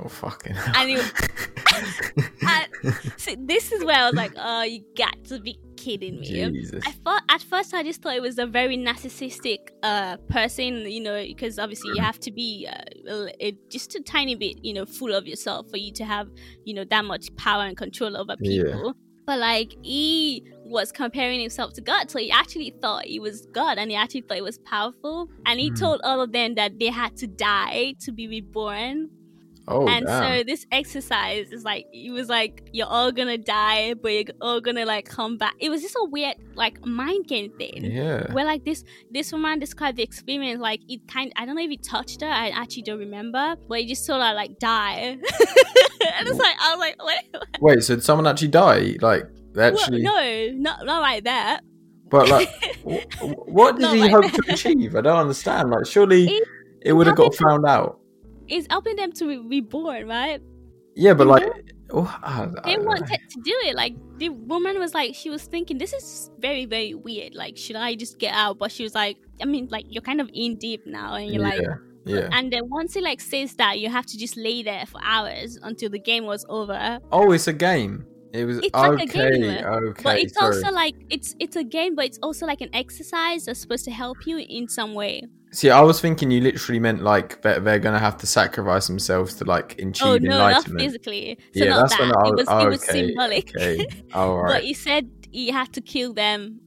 Oh 0.00 0.08
fucking 0.08 0.56
and, 0.74 0.90
he, 0.90 0.96
and 2.48 2.94
so 3.16 3.34
this 3.38 3.70
is 3.72 3.84
where 3.84 3.96
i 3.96 4.06
was 4.06 4.14
like 4.16 4.32
oh 4.36 4.62
you 4.62 4.82
got 4.96 5.14
to 5.24 5.38
be 5.40 5.56
kidding 5.76 6.18
me 6.20 6.26
Jesus. 6.50 6.82
I 6.86 6.92
thought 6.92 7.22
at 7.28 7.42
first 7.42 7.74
I 7.74 7.82
just 7.82 8.02
thought 8.02 8.14
it 8.16 8.22
was 8.22 8.38
a 8.38 8.46
very 8.46 8.76
narcissistic 8.76 9.58
uh, 9.82 10.16
person, 10.28 10.90
you 10.90 11.00
know, 11.00 11.22
because 11.22 11.58
obviously 11.58 11.90
you 11.94 12.00
have 12.02 12.18
to 12.20 12.30
be 12.32 12.66
uh, 12.70 13.26
a- 13.40 13.56
just 13.70 13.94
a 13.94 14.00
tiny 14.02 14.34
bit, 14.34 14.56
you 14.64 14.72
know, 14.72 14.86
full 14.86 15.14
of 15.14 15.26
yourself 15.26 15.68
for 15.70 15.76
you 15.76 15.92
to 15.92 16.04
have, 16.04 16.28
you 16.64 16.72
know, 16.74 16.84
that 16.90 17.04
much 17.04 17.26
power 17.36 17.64
and 17.64 17.76
control 17.76 18.16
over 18.16 18.34
Yeah. 18.40 18.62
people. 18.62 18.94
But 19.26 19.40
like 19.40 19.74
he 19.82 20.42
was 20.64 20.90
comparing 20.90 21.40
himself 21.40 21.74
to 21.74 21.82
God, 21.82 22.10
so 22.10 22.18
he 22.18 22.30
actually 22.30 22.72
thought 22.80 23.04
he 23.04 23.18
was 23.20 23.46
God, 23.52 23.76
and 23.78 23.90
he 23.90 23.96
actually 23.96 24.22
thought 24.22 24.36
he 24.36 24.42
was 24.42 24.58
powerful, 24.64 25.28
and 25.44 25.60
he 25.60 25.70
Mhm. 25.70 25.78
told 25.80 26.00
all 26.04 26.20
of 26.22 26.32
them 26.32 26.54
that 26.54 26.78
they 26.78 26.88
had 26.88 27.16
to 27.18 27.26
die 27.26 27.94
to 28.00 28.12
be 28.12 28.26
reborn. 28.28 29.10
Oh 29.66 29.88
and 29.88 30.04
damn. 30.06 30.40
so 30.40 30.44
this 30.44 30.66
exercise 30.70 31.50
is 31.50 31.64
like 31.64 31.86
it 31.92 32.10
was 32.10 32.28
like 32.28 32.68
you're 32.72 32.86
all 32.86 33.10
gonna 33.12 33.38
die, 33.38 33.94
but 33.94 34.08
you're 34.12 34.24
all 34.40 34.60
gonna 34.60 34.84
like 34.84 35.06
come 35.06 35.38
back. 35.38 35.54
It 35.58 35.70
was 35.70 35.80
just 35.80 35.94
a 35.96 36.04
weird 36.04 36.36
like 36.54 36.84
mind 36.84 37.26
game 37.26 37.50
thing. 37.56 37.82
yeah. 37.84 38.30
Where 38.32 38.44
like 38.44 38.64
this 38.64 38.84
this 39.10 39.32
woman 39.32 39.58
described 39.58 39.96
the 39.96 40.02
experience 40.02 40.60
like 40.60 40.80
it 40.88 41.08
kind 41.08 41.32
I 41.36 41.46
don't 41.46 41.56
know 41.56 41.62
if 41.62 41.70
it 41.70 41.82
touched 41.82 42.20
her, 42.20 42.28
I 42.28 42.50
actually 42.50 42.82
don't 42.82 42.98
remember, 42.98 43.56
but 43.68 43.80
it 43.80 43.88
just 43.88 44.04
saw 44.04 44.14
her 44.20 44.34
like 44.34 44.58
die. 44.58 45.16
and 45.20 46.28
it's 46.28 46.38
like 46.38 46.56
I 46.60 46.74
was 46.74 46.78
like, 46.78 47.02
wait, 47.02 47.42
Wait, 47.60 47.82
so 47.84 47.94
did 47.94 48.04
someone 48.04 48.26
actually 48.26 48.48
die? 48.48 48.96
Like 49.00 49.24
they 49.54 49.70
well, 49.70 49.80
actually? 49.80 50.02
no, 50.02 50.50
not 50.56 50.84
not 50.84 51.00
like 51.00 51.24
that. 51.24 51.60
But 52.10 52.28
like, 52.28 52.48
wh- 52.84 53.48
what 53.48 53.76
did 53.76 53.82
Not 53.82 53.94
he 53.94 54.02
like 54.02 54.10
hope 54.10 54.24
that. 54.30 54.44
to 54.46 54.52
achieve? 54.52 54.94
I 54.94 55.00
don't 55.00 55.16
understand. 55.18 55.70
Like, 55.70 55.86
surely 55.86 56.26
It- 56.28 56.48
it 56.82 56.92
would 56.92 57.06
have 57.06 57.16
got 57.16 57.34
found 57.34 57.64
out. 57.66 57.98
It's 58.48 58.66
helping 58.70 58.96
them 58.96 59.12
to 59.12 59.26
be 59.26 59.38
reborn, 59.38 60.08
right? 60.08 60.40
Yeah, 60.96 61.14
but 61.14 61.26
like, 61.26 61.42
oh, 61.90 62.18
I, 62.22 62.46
I 62.62 62.76
They 62.76 62.78
wanted 62.78 63.20
to 63.30 63.40
do 63.42 63.54
it. 63.64 63.74
Like 63.74 63.94
the 64.18 64.28
woman 64.28 64.78
was 64.78 64.94
like, 64.94 65.14
she 65.14 65.30
was 65.30 65.44
thinking, 65.44 65.78
this 65.78 65.92
is 65.92 66.30
very, 66.38 66.66
very 66.66 66.94
weird. 66.94 67.34
Like, 67.34 67.56
should 67.56 67.76
I 67.76 67.94
just 67.96 68.18
get 68.18 68.32
out? 68.34 68.58
But 68.58 68.70
she 68.70 68.82
was 68.84 68.94
like, 68.94 69.16
I 69.42 69.44
mean, 69.44 69.68
like 69.70 69.86
you're 69.88 70.02
kind 70.02 70.20
of 70.20 70.30
in 70.32 70.56
deep 70.56 70.86
now, 70.86 71.14
and 71.14 71.32
you're 71.32 71.42
like, 71.42 71.60
yeah, 71.60 71.74
yeah. 72.04 72.28
and 72.32 72.52
then 72.52 72.68
once 72.68 72.94
it 72.96 73.02
like 73.02 73.20
says 73.20 73.54
that, 73.56 73.80
you 73.80 73.88
have 73.88 74.06
to 74.06 74.18
just 74.18 74.36
lay 74.36 74.62
there 74.62 74.86
for 74.86 75.00
hours 75.02 75.58
until 75.62 75.90
the 75.90 75.98
game 75.98 76.26
was 76.26 76.46
over. 76.48 77.00
Oh, 77.10 77.32
it's 77.32 77.48
a 77.48 77.52
game. 77.52 78.06
It 78.32 78.46
was 78.46 78.58
It's 78.58 78.74
like 78.74 78.98
a 78.98 79.02
okay. 79.04 79.30
game, 79.30 79.64
okay, 79.64 80.02
but 80.02 80.18
it's 80.18 80.34
sorry. 80.34 80.56
also 80.56 80.72
like 80.72 80.94
it's 81.08 81.36
it's 81.38 81.54
a 81.54 81.62
game, 81.62 81.94
but 81.94 82.04
it's 82.06 82.18
also 82.20 82.46
like 82.46 82.60
an 82.60 82.70
exercise 82.74 83.44
that's 83.44 83.60
supposed 83.60 83.84
to 83.84 83.92
help 83.92 84.26
you 84.26 84.38
in 84.38 84.68
some 84.68 84.92
way. 84.92 85.22
See, 85.54 85.70
I 85.70 85.82
was 85.82 86.00
thinking 86.00 86.32
you 86.32 86.40
literally 86.40 86.80
meant 86.80 87.04
like 87.04 87.40
they're, 87.42 87.60
they're 87.60 87.78
gonna 87.78 88.00
have 88.00 88.16
to 88.18 88.26
sacrifice 88.26 88.88
themselves 88.88 89.34
to 89.36 89.44
like 89.44 89.76
oh, 89.80 89.88
achieve 89.88 90.06
oh 90.08 90.16
no, 90.18 90.38
not 90.38 90.64
physically. 90.64 91.38
So 91.54 91.64
yeah, 91.64 91.70
not 91.70 91.88
that's 91.88 91.96
that. 91.96 92.16
I 92.16 92.28
it 92.28 92.34
was 92.34 92.46
oh, 92.48 92.66
it 92.66 92.68
was 92.70 92.82
okay, 92.82 93.06
symbolic. 93.06 93.56
Okay, 93.56 93.86
all 94.14 94.42
But 94.42 94.50
right. 94.50 94.64
he 94.64 94.74
said 94.74 95.08
he 95.30 95.52
had 95.52 95.72
to 95.74 95.80
kill 95.80 96.12
them, 96.12 96.60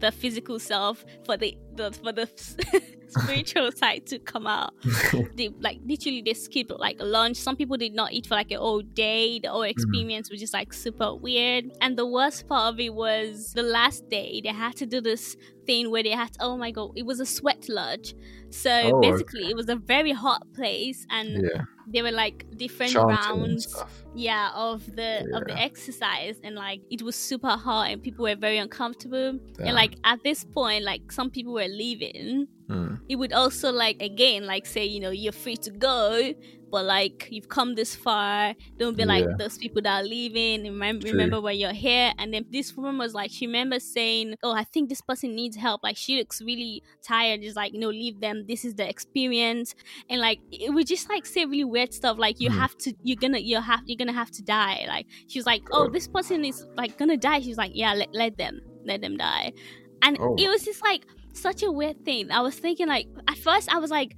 the 0.00 0.12
physical 0.12 0.58
self, 0.58 1.04
for 1.24 1.36
the, 1.36 1.56
the 1.72 1.92
for 1.92 2.12
the 2.12 2.28
spiritual 3.08 3.70
side 3.76 4.06
to 4.06 4.18
come 4.18 4.46
out. 4.46 4.72
they 5.36 5.48
like 5.60 5.78
literally 5.84 6.22
they 6.22 6.34
skipped 6.34 6.70
like 6.70 6.96
lunch. 7.00 7.36
Some 7.36 7.56
people 7.56 7.76
did 7.76 7.94
not 7.94 8.12
eat 8.12 8.26
for 8.26 8.34
like 8.34 8.50
a 8.50 8.58
whole 8.58 8.82
day. 8.82 9.38
The 9.40 9.50
Mm-hmm. 9.50 9.50
whole 9.50 9.62
experience 9.62 10.30
was 10.30 10.40
just 10.40 10.52
like 10.54 10.72
super 10.72 11.14
weird. 11.14 11.66
And 11.80 11.96
the 11.98 12.06
worst 12.06 12.46
part 12.48 12.72
of 12.74 12.80
it 12.80 12.94
was 12.94 13.52
the 13.54 13.62
last 13.62 14.08
day 14.08 14.40
they 14.42 14.50
had 14.50 14.76
to 14.76 14.86
do 14.86 15.00
this 15.00 15.36
thing 15.66 15.90
where 15.90 16.02
they 16.02 16.10
had 16.10 16.32
to, 16.34 16.38
oh 16.40 16.56
my 16.56 16.70
god, 16.70 16.90
it 16.96 17.06
was 17.06 17.20
a 17.20 17.26
sweat 17.26 17.66
lodge. 17.68 18.14
So 18.50 18.92
Oh, 18.92 19.00
basically 19.00 19.50
it 19.50 19.56
was 19.56 19.68
a 19.68 19.76
very 19.76 20.12
hot 20.12 20.42
place 20.54 21.04
and 21.10 21.42
yeah, 21.42 21.62
there 21.90 22.02
were 22.02 22.12
like 22.12 22.46
different 22.56 22.92
chanting 22.92 23.16
rounds 23.16 23.76
yeah 24.14 24.50
of 24.54 24.84
the 24.96 25.28
of 25.34 25.44
the 25.44 25.58
exercise 25.58 26.40
and 26.42 26.54
like 26.54 26.80
it 26.90 27.02
was 27.02 27.16
super 27.16 27.50
hot 27.50 27.90
and 27.90 28.02
people 28.02 28.24
were 28.24 28.36
very 28.36 28.58
uncomfortable. 28.58 29.38
Damn. 29.54 29.66
and 29.66 29.74
like 29.74 29.96
at 30.04 30.22
this 30.22 30.44
point 30.44 30.84
like 30.84 31.12
some 31.12 31.30
people 31.30 31.52
were 31.52 31.68
leaving 31.68 32.48
Hmm. 32.70 32.94
it 33.08 33.16
would 33.16 33.32
also 33.32 33.72
like 33.72 34.00
again 34.00 34.46
like 34.46 34.64
say 34.64 34.84
you 34.84 35.00
know 35.00 35.10
you're 35.10 35.32
free 35.32 35.56
to 35.56 35.70
go 35.72 36.32
but 36.70 36.84
like 36.84 37.26
you've 37.32 37.48
come 37.48 37.74
this 37.74 37.96
far. 37.96 38.54
Don't 38.78 38.96
be 38.96 39.04
like 39.04 39.24
Yeah. 39.24 39.34
those 39.36 39.58
people 39.58 39.82
that 39.82 40.04
are 40.04 40.06
leaving. 40.06 40.62
Remember, 40.62 41.02
True. 41.02 41.10
remember 41.10 41.40
why 41.40 41.50
you're 41.50 41.72
here. 41.72 42.12
And 42.16 42.32
then 42.32 42.44
this 42.52 42.76
woman 42.76 42.96
was 42.96 43.12
like 43.12 43.32
she 43.32 43.48
remembers 43.48 43.82
saying 43.82 44.36
oh 44.44 44.52
i 44.52 44.62
think 44.62 44.88
this 44.88 45.00
person 45.00 45.34
needs 45.34 45.56
help. 45.56 45.82
Like 45.82 45.96
she 45.96 46.16
looks 46.18 46.40
really 46.40 46.84
tired. 47.02 47.42
Just 47.42 47.56
like 47.56 47.72
you 47.72 47.80
know 47.80 47.88
leave 47.88 48.20
them. 48.20 48.44
This 48.46 48.64
is 48.64 48.76
the 48.76 48.88
experience. 48.88 49.74
And 50.08 50.20
like 50.20 50.38
it 50.52 50.72
would 50.72 50.86
just 50.86 51.08
like 51.08 51.26
say 51.26 51.44
really 51.44 51.64
weird 51.64 51.92
stuff. 51.92 52.18
Like 52.18 52.38
you 52.40 52.50
Mhm. 52.50 52.58
have 52.62 52.76
to 52.84 52.94
you're 53.02 53.16
gonna 53.16 53.40
you 53.40 53.60
have 53.60 53.80
you're 53.86 53.98
gonna 53.98 54.12
have 54.12 54.30
to 54.30 54.42
die. 54.44 54.84
Like 54.86 55.06
she 55.26 55.40
was 55.40 55.46
like 55.46 55.62
oh 55.72 55.88
this 55.88 56.06
person 56.06 56.44
is 56.44 56.64
like 56.76 56.96
gonna 56.98 57.16
die. 57.16 57.40
She's 57.40 57.56
like 57.58 57.72
yeah 57.74 57.94
let, 57.94 58.14
let 58.14 58.38
them 58.38 58.60
let 58.84 59.00
them 59.00 59.16
die. 59.16 59.54
And 60.02 60.16
Oh. 60.20 60.36
it 60.38 60.48
was 60.48 60.64
just 60.64 60.84
like 60.84 61.04
such 61.32 61.62
a 61.62 61.70
weird 61.70 62.04
thing 62.04 62.30
i 62.30 62.40
was 62.40 62.54
thinking 62.56 62.88
like 62.88 63.06
at 63.28 63.36
first 63.38 63.72
i 63.72 63.78
was 63.78 63.90
like 63.90 64.14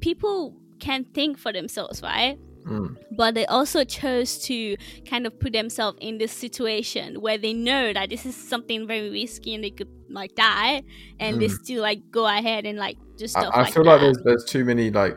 people 0.00 0.54
can't 0.80 1.14
think 1.14 1.38
for 1.38 1.52
themselves, 1.52 2.02
right? 2.02 2.36
Mm. 2.66 2.96
But 3.16 3.34
they 3.34 3.46
also 3.46 3.84
chose 3.84 4.38
to 4.46 4.76
kind 5.08 5.26
of 5.28 5.38
put 5.38 5.52
themselves 5.52 5.98
in 6.00 6.18
this 6.18 6.32
situation 6.32 7.20
where 7.20 7.38
they 7.38 7.52
know 7.52 7.92
that 7.92 8.10
this 8.10 8.26
is 8.26 8.34
something 8.36 8.86
very 8.88 9.08
risky 9.10 9.54
and 9.54 9.62
they 9.62 9.70
could 9.70 9.88
like 10.10 10.34
die, 10.34 10.82
and 11.20 11.40
they 11.40 11.46
Mm. 11.46 11.62
still 11.62 11.82
like 11.82 12.10
go 12.10 12.26
ahead 12.26 12.66
and 12.66 12.78
like 12.78 12.98
just. 13.16 13.36
I, 13.36 13.44
I 13.44 13.62
like 13.62 13.72
feel 13.74 13.84
that. 13.84 13.90
like 13.90 14.00
there's 14.00 14.18
there's 14.24 14.44
too 14.44 14.64
many 14.64 14.90
like 14.90 15.16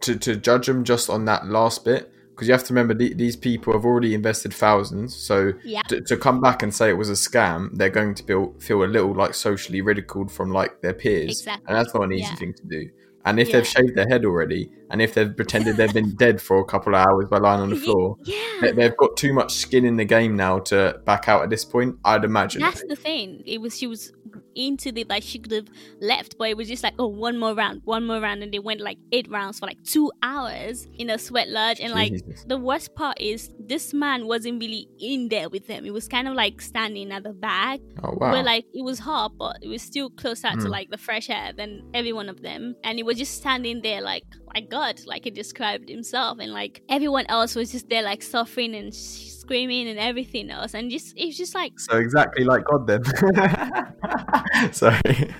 to 0.00 0.16
to 0.16 0.36
judge 0.36 0.66
them 0.66 0.82
just 0.84 1.10
on 1.10 1.26
that 1.26 1.46
last 1.46 1.84
bit 1.84 2.10
because 2.42 2.48
you 2.48 2.54
have 2.54 2.64
to 2.64 2.74
remember 2.74 2.92
the, 2.94 3.14
these 3.14 3.36
people 3.36 3.72
have 3.72 3.84
already 3.84 4.14
invested 4.14 4.52
thousands, 4.52 5.14
so 5.14 5.52
Yeah. 5.62 5.82
to, 5.82 6.00
to 6.00 6.16
come 6.16 6.40
back 6.40 6.62
and 6.64 6.74
say 6.74 6.88
it 6.90 6.94
was 6.98 7.08
a 7.08 7.12
scam, 7.12 7.70
they're 7.78 7.88
going 7.90 8.14
to 8.16 8.22
feel 8.24 8.54
feel 8.58 8.82
a 8.82 8.86
little 8.86 9.14
like 9.14 9.34
socially 9.34 9.80
ridiculed 9.80 10.32
from 10.32 10.50
like 10.50 10.80
their 10.80 10.92
peers, 10.94 11.30
Exactly. 11.40 11.64
and 11.68 11.76
that's 11.76 11.94
not 11.94 12.02
an 12.02 12.12
easy 12.12 12.22
Yeah. 12.22 12.34
thing 12.34 12.54
to 12.54 12.66
do. 12.66 12.88
And 13.24 13.38
if 13.38 13.48
Yeah. 13.50 13.58
they've 13.58 13.66
shaved 13.68 13.94
their 13.94 14.08
head 14.08 14.24
already, 14.24 14.68
and 14.90 15.00
if 15.00 15.14
they've 15.14 15.34
pretended 15.36 15.76
they've 15.76 15.94
been 15.94 16.16
dead 16.16 16.42
for 16.42 16.58
a 16.58 16.64
couple 16.64 16.92
of 16.96 17.06
hours 17.06 17.26
by 17.30 17.38
lying 17.38 17.60
on 17.60 17.70
the 17.70 17.76
floor, 17.86 18.16
yeah. 18.24 18.72
they've 18.72 18.96
got 18.96 19.16
too 19.16 19.32
much 19.32 19.52
skin 19.54 19.84
in 19.84 19.96
the 19.96 20.04
game 20.04 20.34
now 20.34 20.58
to 20.58 21.00
back 21.04 21.28
out 21.28 21.44
at 21.44 21.48
this 21.50 21.64
point. 21.64 21.94
I'd 22.04 22.24
imagine. 22.24 22.60
That's 22.62 22.82
the 22.88 22.96
thing. 22.96 23.44
It 23.46 23.60
was 23.60 23.78
she 23.78 23.86
was 23.86 24.12
into 24.54 24.92
the 24.92 25.04
like 25.08 25.22
she 25.22 25.38
could 25.38 25.52
have 25.52 25.68
left, 26.00 26.36
but 26.38 26.48
it 26.48 26.56
was 26.56 26.68
just 26.68 26.82
like 26.82 26.94
oh 26.98 27.06
one 27.06 27.38
more 27.38 27.54
round, 27.54 27.82
one 27.84 28.06
more 28.06 28.20
round, 28.20 28.42
and 28.42 28.52
they 28.52 28.58
went 28.58 28.80
like 28.80 28.98
eight 29.12 29.28
rounds 29.30 29.58
for 29.58 29.66
like 29.66 29.82
two 29.84 30.10
hours 30.22 30.86
in 30.98 31.10
a 31.10 31.18
sweat 31.18 31.48
lodge. 31.48 31.80
And 31.80 31.92
like 31.92 32.12
Jesus. 32.12 32.44
the 32.46 32.56
worst 32.58 32.94
part 32.94 33.20
is 33.20 33.50
this 33.58 33.92
man 33.94 34.26
wasn't 34.26 34.60
really 34.60 34.88
in 34.98 35.28
there 35.28 35.48
with 35.48 35.66
them. 35.66 35.84
It 35.86 35.92
was 35.92 36.08
kind 36.08 36.28
of 36.28 36.34
like 36.34 36.60
standing 36.60 37.12
at 37.12 37.22
the 37.22 37.32
back 37.32 37.80
oh 38.02 38.14
wow. 38.16 38.32
where 38.32 38.42
like 38.42 38.64
it 38.74 38.82
was 38.84 38.98
hot, 38.98 39.32
but 39.38 39.58
it 39.62 39.68
was 39.68 39.82
still 39.82 40.10
closer 40.10 40.48
to 40.50 40.56
Mm. 40.56 40.68
like 40.68 40.90
the 40.90 40.98
fresh 40.98 41.30
air 41.30 41.52
than 41.56 41.82
every 41.94 42.12
one 42.12 42.28
of 42.28 42.42
them. 42.42 42.74
And 42.84 42.98
he 42.98 43.02
was 43.02 43.16
just 43.18 43.34
standing 43.34 43.82
there 43.82 44.00
like 44.00 44.24
like 44.54 44.68
God, 44.68 45.00
like 45.06 45.24
he 45.24 45.30
described 45.30 45.88
himself, 45.88 46.38
and 46.38 46.52
like 46.52 46.82
everyone 46.88 47.24
else 47.26 47.54
was 47.54 47.72
just 47.72 47.88
there 47.88 48.02
like 48.02 48.22
suffering 48.22 48.74
and 48.74 48.94
sh- 48.94 49.30
screaming 49.52 49.86
and 49.86 49.98
everything 49.98 50.50
else, 50.50 50.72
and 50.72 50.90
just 50.90 51.12
it's 51.14 51.36
just 51.36 51.54
like 51.54 51.78
So 51.78 51.98
exactly 51.98 52.44
like 52.44 52.64
God 52.64 52.86
then. 52.86 53.04
Sorry. 54.72 55.34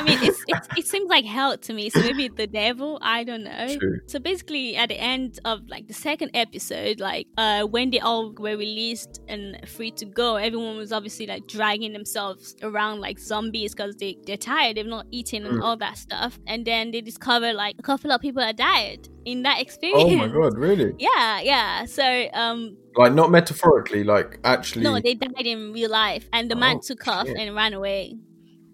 I 0.00 0.02
mean, 0.02 0.18
it's, 0.22 0.42
it's 0.48 0.68
it 0.78 0.86
seems 0.86 1.08
like 1.10 1.24
hell 1.24 1.56
to 1.58 1.72
me. 1.72 1.90
So 1.90 2.00
maybe 2.00 2.28
the 2.28 2.46
devil. 2.46 2.98
I 3.02 3.24
don't 3.24 3.44
know. 3.44 3.76
True. 3.78 4.00
So 4.06 4.18
basically, 4.18 4.76
at 4.76 4.88
the 4.88 4.98
end 5.00 5.38
of 5.44 5.60
like 5.68 5.86
the 5.88 5.94
second 5.94 6.30
episode, 6.34 7.00
like 7.00 7.26
uh, 7.36 7.64
when 7.64 7.90
they 7.90 8.00
all 8.00 8.32
were 8.32 8.56
released 8.56 9.20
and 9.28 9.58
free 9.68 9.90
to 9.92 10.06
go, 10.06 10.36
everyone 10.36 10.76
was 10.76 10.92
obviously 10.92 11.26
like 11.26 11.46
dragging 11.46 11.92
themselves 11.92 12.56
around 12.62 13.00
like 13.00 13.18
zombies 13.18 13.74
because 13.74 13.94
they 13.96 14.16
they're 14.26 14.36
tired. 14.36 14.76
They've 14.76 14.86
not 14.86 15.06
eaten 15.10 15.44
and 15.46 15.58
Mm. 15.60 15.64
all 15.64 15.76
that 15.78 15.98
stuff. 15.98 16.38
And 16.46 16.64
then 16.64 16.90
they 16.92 17.00
discover 17.00 17.52
like 17.52 17.74
a 17.78 17.82
couple 17.82 18.10
of 18.12 18.20
people 18.20 18.42
had 18.42 18.56
died 18.56 19.08
in 19.24 19.42
that 19.42 19.60
experience. 19.60 20.04
Oh 20.12 20.16
my 20.16 20.28
god, 20.28 20.56
really? 20.56 20.92
Yeah, 20.98 21.40
yeah. 21.40 21.84
So 21.84 22.04
um, 22.32 22.76
Like 22.96 23.12
not 23.14 23.30
metaphorically, 23.30 24.04
like 24.04 24.38
actually. 24.44 24.84
no, 24.84 24.98
they 25.00 25.14
died 25.14 25.46
in 25.46 25.72
real 25.72 25.90
life, 25.90 26.28
and 26.32 26.50
the 26.50 26.56
man 26.56 26.76
Oh, 26.76 26.80
took 26.82 27.06
off 27.08 27.26
shit. 27.26 27.36
and 27.36 27.54
ran 27.54 27.74
away. 27.74 28.16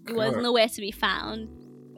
He 0.06 0.12
was 0.12 0.34
God. 0.34 0.42
nowhere 0.42 0.68
to 0.68 0.80
be 0.80 0.90
found. 0.92 1.48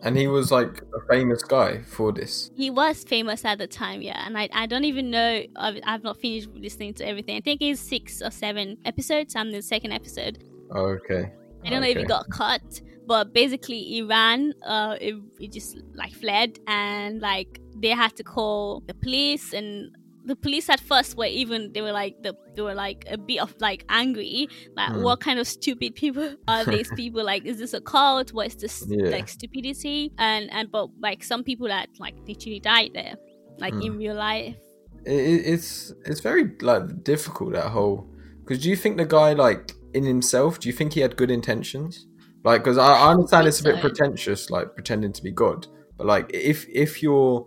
and 0.03 0.17
he 0.17 0.29
was 0.29 0.53
like 0.53 0.81
a 0.95 1.01
famous 1.11 1.43
guy 1.43 1.83
for 1.83 2.13
this. 2.13 2.51
He 2.57 2.71
was 2.71 3.03
famous 3.05 3.45
at 3.45 3.59
the 3.59 3.67
time, 3.67 4.01
yeah, 4.01 4.23
and 4.27 4.39
I, 4.39 4.49
I 4.53 4.67
don't 4.67 4.85
even 4.85 5.11
know. 5.11 5.43
I've, 5.57 5.81
I've 5.85 6.05
not 6.05 6.21
finished 6.21 6.49
listening 6.55 6.95
to 6.95 7.07
everything. 7.07 7.37
I 7.37 7.41
think 7.41 7.61
it's 7.63 7.81
six 7.81 8.23
or 8.23 8.31
seven 8.31 8.77
episodes. 8.85 9.35
I'm 9.35 9.51
the 9.51 9.61
second 9.61 9.93
episode. 9.93 10.39
Oh, 10.71 10.87
okay. 10.99 11.33
I 11.65 11.71
don't 11.71 11.81
know 11.83 11.89
if 11.89 11.97
he 11.99 12.05
got 12.05 12.31
cut, 12.31 12.81
but 13.07 13.33
basically 13.33 13.83
he 13.83 14.03
ran. 14.03 14.55
Uh, 14.65 14.97
it, 15.01 15.17
it 15.41 15.53
just 15.53 15.79
like 15.95 16.13
fled, 16.13 16.61
and 16.69 17.21
like 17.21 17.61
they 17.77 17.89
had 17.91 18.15
to 18.17 18.23
call 18.23 18.85
the 18.87 18.95
police, 18.95 19.53
and 19.53 19.91
the 20.29 20.37
police 20.37 20.69
at 20.75 20.81
first 20.81 21.17
were 21.17 21.25
even 21.43 21.73
they 21.75 21.81
were 21.87 21.93
like 22.03 22.15
the, 22.23 22.33
they 22.55 22.63
were 22.63 22.75
like 22.87 23.01
a 23.11 23.17
bit 23.19 23.41
of 23.41 23.55
like 23.61 23.85
angry, 23.89 24.49
like 24.77 24.93
Hmm. 24.93 25.03
what 25.03 25.21
kind 25.21 25.39
of 25.43 25.47
stupid 25.49 25.95
people 25.95 26.27
are 26.49 26.65
these 26.65 26.91
people? 27.01 27.25
Like, 27.33 27.45
is 27.51 27.59
this 27.59 27.75
a 27.75 27.81
cult? 27.81 28.33
What 28.33 28.47
is 28.49 28.57
this 28.57 28.85
Yeah. 28.89 29.09
like 29.17 29.29
stupidity? 29.29 30.13
And 30.19 30.51
and 30.53 30.71
but 30.71 30.87
like 31.01 31.25
some 31.25 31.43
people 31.43 31.67
that 31.69 31.89
like 31.99 32.15
literally 32.29 32.61
died 32.61 32.91
there, 32.95 33.15
like 33.59 33.75
Hmm. 33.75 33.83
in 33.87 33.93
real 33.99 34.15
life. 34.15 34.57
It, 35.05 35.13
it- 35.33 35.45
it's 35.55 35.93
it's 36.05 36.21
very 36.21 36.45
like 36.61 37.03
difficult 37.05 37.53
that 37.55 37.69
whole. 37.77 38.07
Because 38.41 38.63
do 38.63 38.69
you 38.71 38.77
think 38.77 38.97
the 38.99 39.07
guy 39.07 39.33
like 39.35 39.73
in 39.95 40.05
himself? 40.05 40.59
Do 40.61 40.69
you 40.69 40.73
think 40.79 40.93
he 40.95 41.01
had 41.01 41.17
good 41.17 41.31
intentions? 41.31 42.07
Like, 42.45 42.63
because 42.63 42.79
I, 42.79 42.93
I 43.07 43.11
understand 43.13 43.43
think 43.45 43.49
it's 43.49 43.61
a 43.61 43.65
bit 43.65 43.75
so. 43.77 43.81
pretentious, 43.89 44.51
like 44.51 44.75
pretending 44.75 45.13
to 45.13 45.23
be 45.23 45.33
God. 45.33 45.67
But 45.97 46.07
like, 46.07 46.31
if 46.33 46.67
if 46.69 47.03
you're 47.03 47.47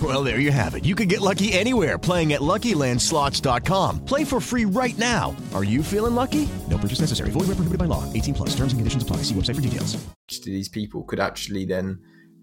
Well, 0.00 0.22
there 0.24 0.38
you 0.38 0.52
have 0.52 0.74
it. 0.76 0.84
You 0.84 0.94
can 0.94 1.08
get 1.08 1.20
lucky 1.20 1.52
anywhere 1.52 1.98
playing 1.98 2.32
at 2.32 2.40
LuckyLandSlots.com. 2.40 4.04
Play 4.04 4.24
for 4.24 4.40
free 4.40 4.64
right 4.64 4.96
now. 4.96 5.36
Are 5.52 5.64
you 5.64 5.82
feeling 5.82 6.14
lucky? 6.14 6.48
No 6.68 6.78
purchase 6.78 7.00
necessary. 7.00 7.30
Void 7.30 7.48
where 7.48 7.56
prohibited 7.56 7.78
by 7.78 7.86
law. 7.86 8.10
18 8.12 8.34
plus. 8.34 8.50
Terms 8.50 8.72
and 8.72 8.78
conditions 8.80 9.02
apply. 9.02 9.18
See 9.18 9.34
website 9.34 9.56
for 9.56 9.60
details. 9.60 9.98
to 10.28 10.40
these 10.44 10.68
people 10.68 11.02
could 11.02 11.20
actually 11.20 11.64
then 11.64 11.98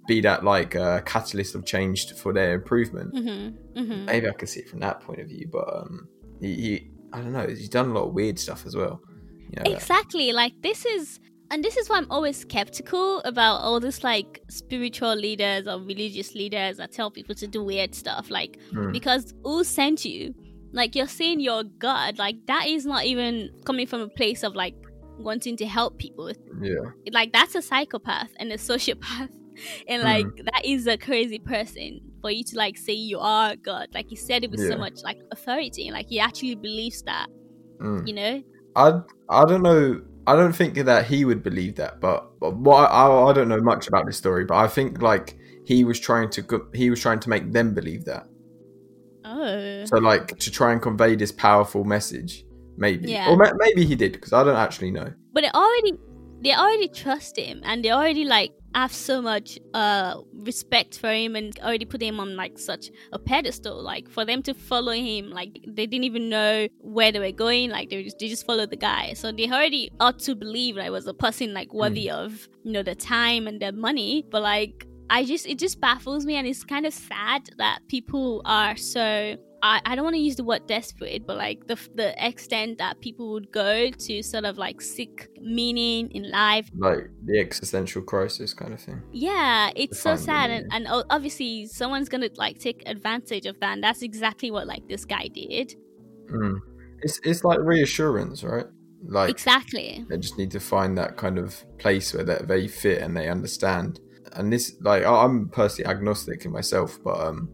be 0.07 0.21
that 0.21 0.43
like 0.43 0.75
uh, 0.75 1.01
catalyst 1.01 1.55
of 1.55 1.65
change 1.65 2.13
for 2.13 2.31
their 2.33 2.53
improvement. 2.53 3.13
Mm-hmm. 3.13 3.79
Mm-hmm. 3.79 4.05
Maybe 4.05 4.29
I 4.29 4.33
could 4.33 4.49
see 4.49 4.59
it 4.61 4.69
from 4.69 4.79
that 4.79 5.01
point 5.01 5.19
of 5.19 5.27
view, 5.27 5.49
but 5.51 5.67
um, 5.75 6.07
he, 6.39 6.55
he 6.55 6.89
I 7.13 7.21
don't 7.21 7.33
know. 7.33 7.47
He's 7.47 7.69
done 7.69 7.89
a 7.89 7.93
lot 7.93 8.07
of 8.07 8.13
weird 8.13 8.37
stuff 8.39 8.65
as 8.65 8.75
well. 8.75 9.01
You 9.49 9.63
know, 9.63 9.71
Exactly. 9.71 10.31
Like 10.31 10.53
this 10.61 10.85
is 10.85 11.19
and 11.51 11.63
this 11.63 11.77
is 11.77 11.89
why 11.89 11.97
I'm 11.97 12.11
always 12.11 12.37
skeptical 12.37 13.19
about 13.21 13.61
all 13.61 13.79
this 13.79 14.03
like 14.03 14.41
spiritual 14.49 15.15
leaders 15.15 15.67
or 15.67 15.79
religious 15.79 16.35
leaders 16.35 16.77
that 16.77 16.91
tell 16.91 17.09
people 17.11 17.35
to 17.35 17.47
do 17.47 17.63
weird 17.63 17.95
stuff. 17.95 18.29
Like 18.29 18.57
Hmm. 18.71 18.91
because 18.91 19.33
who 19.43 19.63
sent 19.63 20.05
you? 20.05 20.33
Like 20.73 20.95
you're 20.95 21.07
saying 21.07 21.39
you're 21.39 21.63
God, 21.63 22.17
like 22.17 22.35
that 22.47 22.67
is 22.67 22.85
not 22.85 23.05
even 23.05 23.49
coming 23.65 23.87
from 23.87 24.01
a 24.01 24.09
place 24.09 24.43
of 24.43 24.55
like 24.55 24.75
wanting 25.19 25.57
to 25.57 25.65
help 25.65 25.97
people. 25.97 26.31
yeah. 26.61 26.75
Like 27.11 27.31
that's 27.33 27.55
a 27.55 27.61
psychopath 27.61 28.31
and 28.39 28.51
a 28.51 28.57
sociopath. 28.57 29.29
And 29.87 30.03
like 30.03 30.27
that 30.51 30.61
is 30.65 30.85
a 30.85 30.97
crazy 30.99 31.39
person 31.39 31.99
for 32.21 32.29
you 32.29 32.43
to 32.43 32.55
like 32.57 32.77
say 32.77 32.93
you 32.93 33.17
are 33.17 33.55
God. 33.55 33.87
Like 33.91 34.07
he 34.07 34.15
said 34.15 34.43
it 34.43 34.51
with 34.51 34.59
Yeah. 34.59 34.69
so 34.69 34.77
much 34.77 35.01
like 35.03 35.17
authority. 35.31 35.89
Like 35.89 36.05
he 36.09 36.19
actually 36.19 36.53
believes 36.53 37.01
that, 37.03 37.25
Mm. 37.81 38.07
you 38.07 38.13
know? 38.13 38.43
I 38.75 39.01
I 39.29 39.45
don't 39.45 39.63
know. 39.63 40.01
I 40.27 40.35
don't 40.35 40.53
think 40.53 40.75
that 40.75 41.05
he 41.05 41.23
would 41.25 41.41
believe 41.41 41.75
that, 41.75 41.99
but, 42.01 42.37
but 42.39 42.55
what 42.57 42.91
I, 42.91 43.07
I 43.29 43.33
don't 43.33 43.47
know 43.47 43.61
much 43.61 43.87
about 43.87 44.05
this 44.05 44.17
story, 44.17 44.43
but 44.45 44.55
I 44.57 44.67
think 44.67 45.01
like 45.01 45.37
he 45.65 45.83
was 45.85 45.99
trying 45.99 46.29
to 46.31 46.41
go- 46.41 46.67
he 46.73 46.89
was 46.89 46.99
trying 47.01 47.19
to 47.21 47.29
make 47.29 47.51
them 47.53 47.73
believe 47.73 48.03
that. 48.05 48.27
Oh. 49.25 49.85
So 49.85 49.97
like 49.97 50.37
to 50.39 50.51
try 50.51 50.71
and 50.73 50.81
convey 50.81 51.15
this 51.15 51.31
powerful 51.31 51.83
message, 51.83 52.43
maybe, 52.77 53.11
Yeah. 53.11 53.29
or 53.29 53.37
ma- 53.37 53.51
maybe 53.57 53.85
he 53.85 53.95
did 53.95 54.11
because 54.13 54.33
I 54.33 54.43
don't 54.43 54.55
actually 54.57 54.91
know. 54.91 55.11
but 55.33 55.41
they 55.41 55.51
already 55.51 55.93
they 56.41 56.53
already 56.53 56.87
trust 56.87 57.37
him 57.37 57.61
and 57.63 57.83
they 57.83 57.91
already 57.91 58.23
like 58.25 58.51
have 58.75 58.93
so 58.93 59.21
much 59.21 59.57
uh 59.73 60.15
respect 60.33 60.99
for 60.99 61.11
him 61.11 61.35
and 61.35 61.57
already 61.59 61.85
put 61.85 62.01
him 62.01 62.19
on 62.19 62.35
like 62.35 62.59
such 62.59 62.91
a 63.11 63.19
pedestal 63.19 63.81
like 63.81 64.07
for 64.09 64.23
them 64.23 64.41
to 64.43 64.53
follow 64.53 64.91
him 64.91 65.29
like 65.31 65.59
they 65.67 65.87
didn't 65.87 66.03
even 66.03 66.29
know 66.29 66.67
where 66.81 67.11
they 67.11 67.19
were 67.19 67.31
going 67.31 67.69
like 67.69 67.89
they 67.89 68.03
just 68.03 68.19
they 68.19 68.27
just 68.27 68.45
followed 68.45 68.69
the 68.69 68.77
guy. 68.77 69.13
So 69.13 69.31
they 69.31 69.47
already 69.47 69.91
ought 69.99 70.19
to 70.19 70.35
believe 70.35 70.75
that 70.75 70.85
it 70.85 70.91
was 70.91 71.07
a 71.07 71.13
person 71.13 71.53
like 71.53 71.73
worthy 71.73 72.09
of 72.09 72.47
you 72.63 72.71
know 72.71 72.83
the 72.83 72.95
time 72.95 73.47
and 73.47 73.61
the 73.61 73.71
money. 73.71 74.25
But 74.29 74.41
like 74.41 74.87
I 75.09 75.23
just 75.23 75.47
it 75.47 75.59
just 75.59 75.79
baffles 75.79 76.25
me 76.25 76.35
and 76.35 76.47
it's 76.47 76.63
kind 76.63 76.85
of 76.85 76.93
sad 76.93 77.49
that 77.57 77.79
people 77.87 78.41
are 78.45 78.75
so 78.75 79.37
I, 79.63 79.81
I 79.85 79.95
don't 79.95 80.03
want 80.03 80.15
to 80.15 80.21
use 80.21 80.35
the 80.35 80.43
word 80.43 80.67
desperate, 80.67 81.25
but 81.25 81.37
like 81.37 81.67
the 81.67 81.77
the 81.95 82.13
extent 82.25 82.77
that 82.77 82.99
people 83.01 83.31
would 83.33 83.51
go 83.51 83.89
to 83.89 84.23
sort 84.23 84.45
of 84.45 84.57
like 84.57 84.81
seek 84.81 85.27
meaning 85.41 86.11
in 86.11 86.29
life. 86.29 86.69
Like 86.77 87.09
the 87.25 87.39
existential 87.39 88.01
crisis 88.01 88.53
kind 88.53 88.73
of 88.73 88.81
thing. 88.81 89.01
Yeah, 89.11 89.71
it's 89.75 89.99
so 89.99 90.15
sad, 90.15 90.49
meaning. 90.49 90.67
and, 90.71 90.87
and 90.87 91.03
obviously 91.09 91.65
someone's 91.65 92.09
gonna 92.09 92.29
like 92.35 92.59
take 92.59 92.83
advantage 92.85 93.45
of 93.45 93.59
that, 93.59 93.73
and 93.73 93.83
that's 93.83 94.01
exactly 94.01 94.51
what 94.51 94.67
like 94.67 94.87
this 94.87 95.05
guy 95.05 95.27
did. 95.27 95.75
Mm. 96.31 96.59
It's 97.01 97.19
it's 97.23 97.43
like 97.43 97.59
reassurance, 97.59 98.43
right? 98.43 98.65
Like 99.05 99.29
Exactly. 99.29 100.05
they 100.09 100.17
just 100.17 100.37
need 100.37 100.51
to 100.51 100.59
find 100.59 100.97
that 100.97 101.17
kind 101.17 101.37
of 101.37 101.63
place 101.77 102.13
where 102.13 102.23
they 102.23 102.39
they 102.43 102.67
fit 102.67 103.01
and 103.01 103.15
they 103.15 103.29
understand. 103.29 103.99
And 104.33 104.51
this, 104.51 104.75
like, 104.81 105.03
I'm 105.03 105.49
personally 105.49 105.89
agnostic 105.89 106.45
in 106.45 106.51
myself, 106.51 106.99
but 107.03 107.19
um, 107.19 107.49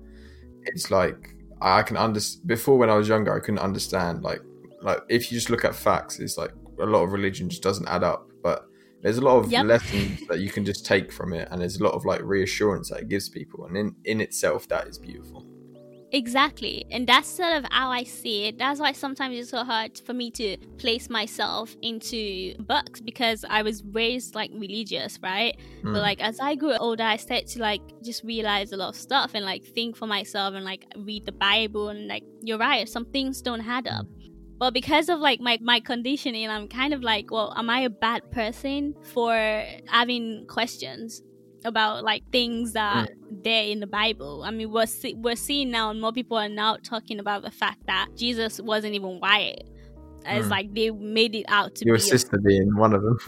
it's 0.64 0.92
like 0.92 1.33
I 1.64 1.82
can 1.84 1.98
understand. 1.98 2.48
Before, 2.48 2.78
when 2.78 2.90
I 2.90 2.96
was 2.96 3.08
younger, 3.08 3.34
I 3.36 3.40
couldn't 3.40 3.60
understand. 3.60 4.24
Like, 4.24 4.42
like 4.82 5.00
if 5.10 5.32
you 5.32 5.38
just 5.38 5.50
look 5.50 5.64
at 5.66 5.76
facts, 5.76 6.20
it's 6.20 6.38
like 6.38 6.52
a 6.80 6.86
lot 6.86 7.04
of 7.04 7.12
religion 7.12 7.50
just 7.50 7.64
doesn't 7.64 7.88
add 7.88 8.04
up. 8.04 8.30
But 8.42 8.66
there's 9.02 9.18
a 9.18 9.22
lot 9.22 9.38
of 9.38 9.52
Yep. 9.52 9.66
lessons 9.66 10.20
that 10.28 10.40
you 10.40 10.50
can 10.50 10.66
just 10.66 10.86
take 10.86 11.12
from 11.12 11.34
it, 11.34 11.48
and 11.52 11.62
there's 11.62 11.78
a 11.78 11.84
lot 11.84 11.94
of 11.94 12.06
like 12.06 12.22
reassurance 12.24 12.90
that 12.90 13.02
it 13.02 13.10
gives 13.10 13.30
people, 13.30 13.66
and 13.66 13.78
in 13.78 13.96
in 14.06 14.22
itself, 14.22 14.68
that 14.68 14.88
is 14.88 14.98
beautiful. 14.98 15.46
Exactly. 16.14 16.86
And 16.92 17.08
that's 17.08 17.28
sort 17.28 17.54
of 17.54 17.66
how 17.72 17.90
I 17.90 18.04
see 18.04 18.46
it. 18.46 18.60
That's 18.60 18.80
why 18.80 18.92
sometimes 18.92 19.36
it's 19.36 19.50
so 19.50 19.64
hard 19.64 20.00
for 20.06 20.14
me 20.14 20.30
to 20.32 20.58
place 20.78 21.10
myself 21.10 21.76
into 21.82 22.54
books 22.60 23.02
because 23.02 23.44
I 23.50 23.64
was 23.64 23.84
raised 23.84 24.36
like 24.36 24.52
religious, 24.54 25.18
right? 25.24 25.58
Mm. 25.82 25.94
But 25.94 26.02
like 26.04 26.22
as 26.22 26.40
I 26.40 26.54
grew 26.54 26.78
older, 26.78 27.04
I 27.04 27.18
started 27.18 27.48
to 27.48 27.60
like 27.60 27.82
just 28.04 28.24
realize 28.24 28.72
a 28.72 28.78
lot 28.78 28.90
of 28.90 28.96
stuff 28.96 29.32
and 29.34 29.44
like 29.44 29.64
think 29.64 29.98
for 29.98 30.06
myself 30.06 30.54
and 30.54 30.64
like 30.64 30.86
read 30.98 31.26
the 31.26 31.32
Bible 31.32 31.90
and 31.90 32.08
like 32.08 32.24
you're 32.42 32.60
right, 32.60 32.88
some 32.88 33.06
things 33.06 33.42
don't 33.42 33.68
add 33.68 33.88
up. 33.88 34.06
But 34.60 34.76
because 34.76 35.10
of 35.10 35.20
like 35.20 35.40
my, 35.40 35.58
my 35.62 35.80
conditioning, 35.80 36.48
I'm 36.48 36.68
kind 36.68 36.94
of 36.94 37.02
like, 37.02 37.32
well, 37.32 37.56
am 37.58 37.72
I 37.72 37.80
a 37.80 37.90
bad 37.90 38.32
person 38.32 38.94
for 39.02 39.34
having 39.88 40.46
questions 40.48 41.24
about 41.66 42.04
like 42.04 42.24
things 42.32 42.74
that 42.74 43.10
mm. 43.10 43.44
there 43.44 43.64
in 43.64 43.80
the 43.80 43.88
Bible? 43.88 44.44
I 44.44 44.52
mean, 44.52 44.72
we're 44.72 44.86
see- 44.86 45.16
we're 45.16 45.36
seeing 45.36 45.72
now, 45.72 45.90
and 45.90 46.00
more 46.00 46.12
people 46.12 46.38
are 46.38 46.50
now 46.50 46.78
talking 46.78 47.20
about 47.20 47.44
the 47.44 47.52
fact 47.52 47.86
that 47.88 48.10
Jesus 48.16 48.60
wasn't 48.60 48.94
even 48.94 49.20
white. 49.20 49.64
It's 50.26 50.48
Mm. 50.48 50.52
like 50.52 50.74
they 50.74 50.90
made 50.92 51.36
it 51.36 51.46
out 51.48 51.76
to 51.76 51.86
Your 51.86 51.96
be 51.96 52.00
a 52.00 52.04
sister 52.04 52.38
being 52.40 52.76
one 52.78 52.94
of 52.94 53.02
them. 53.04 53.18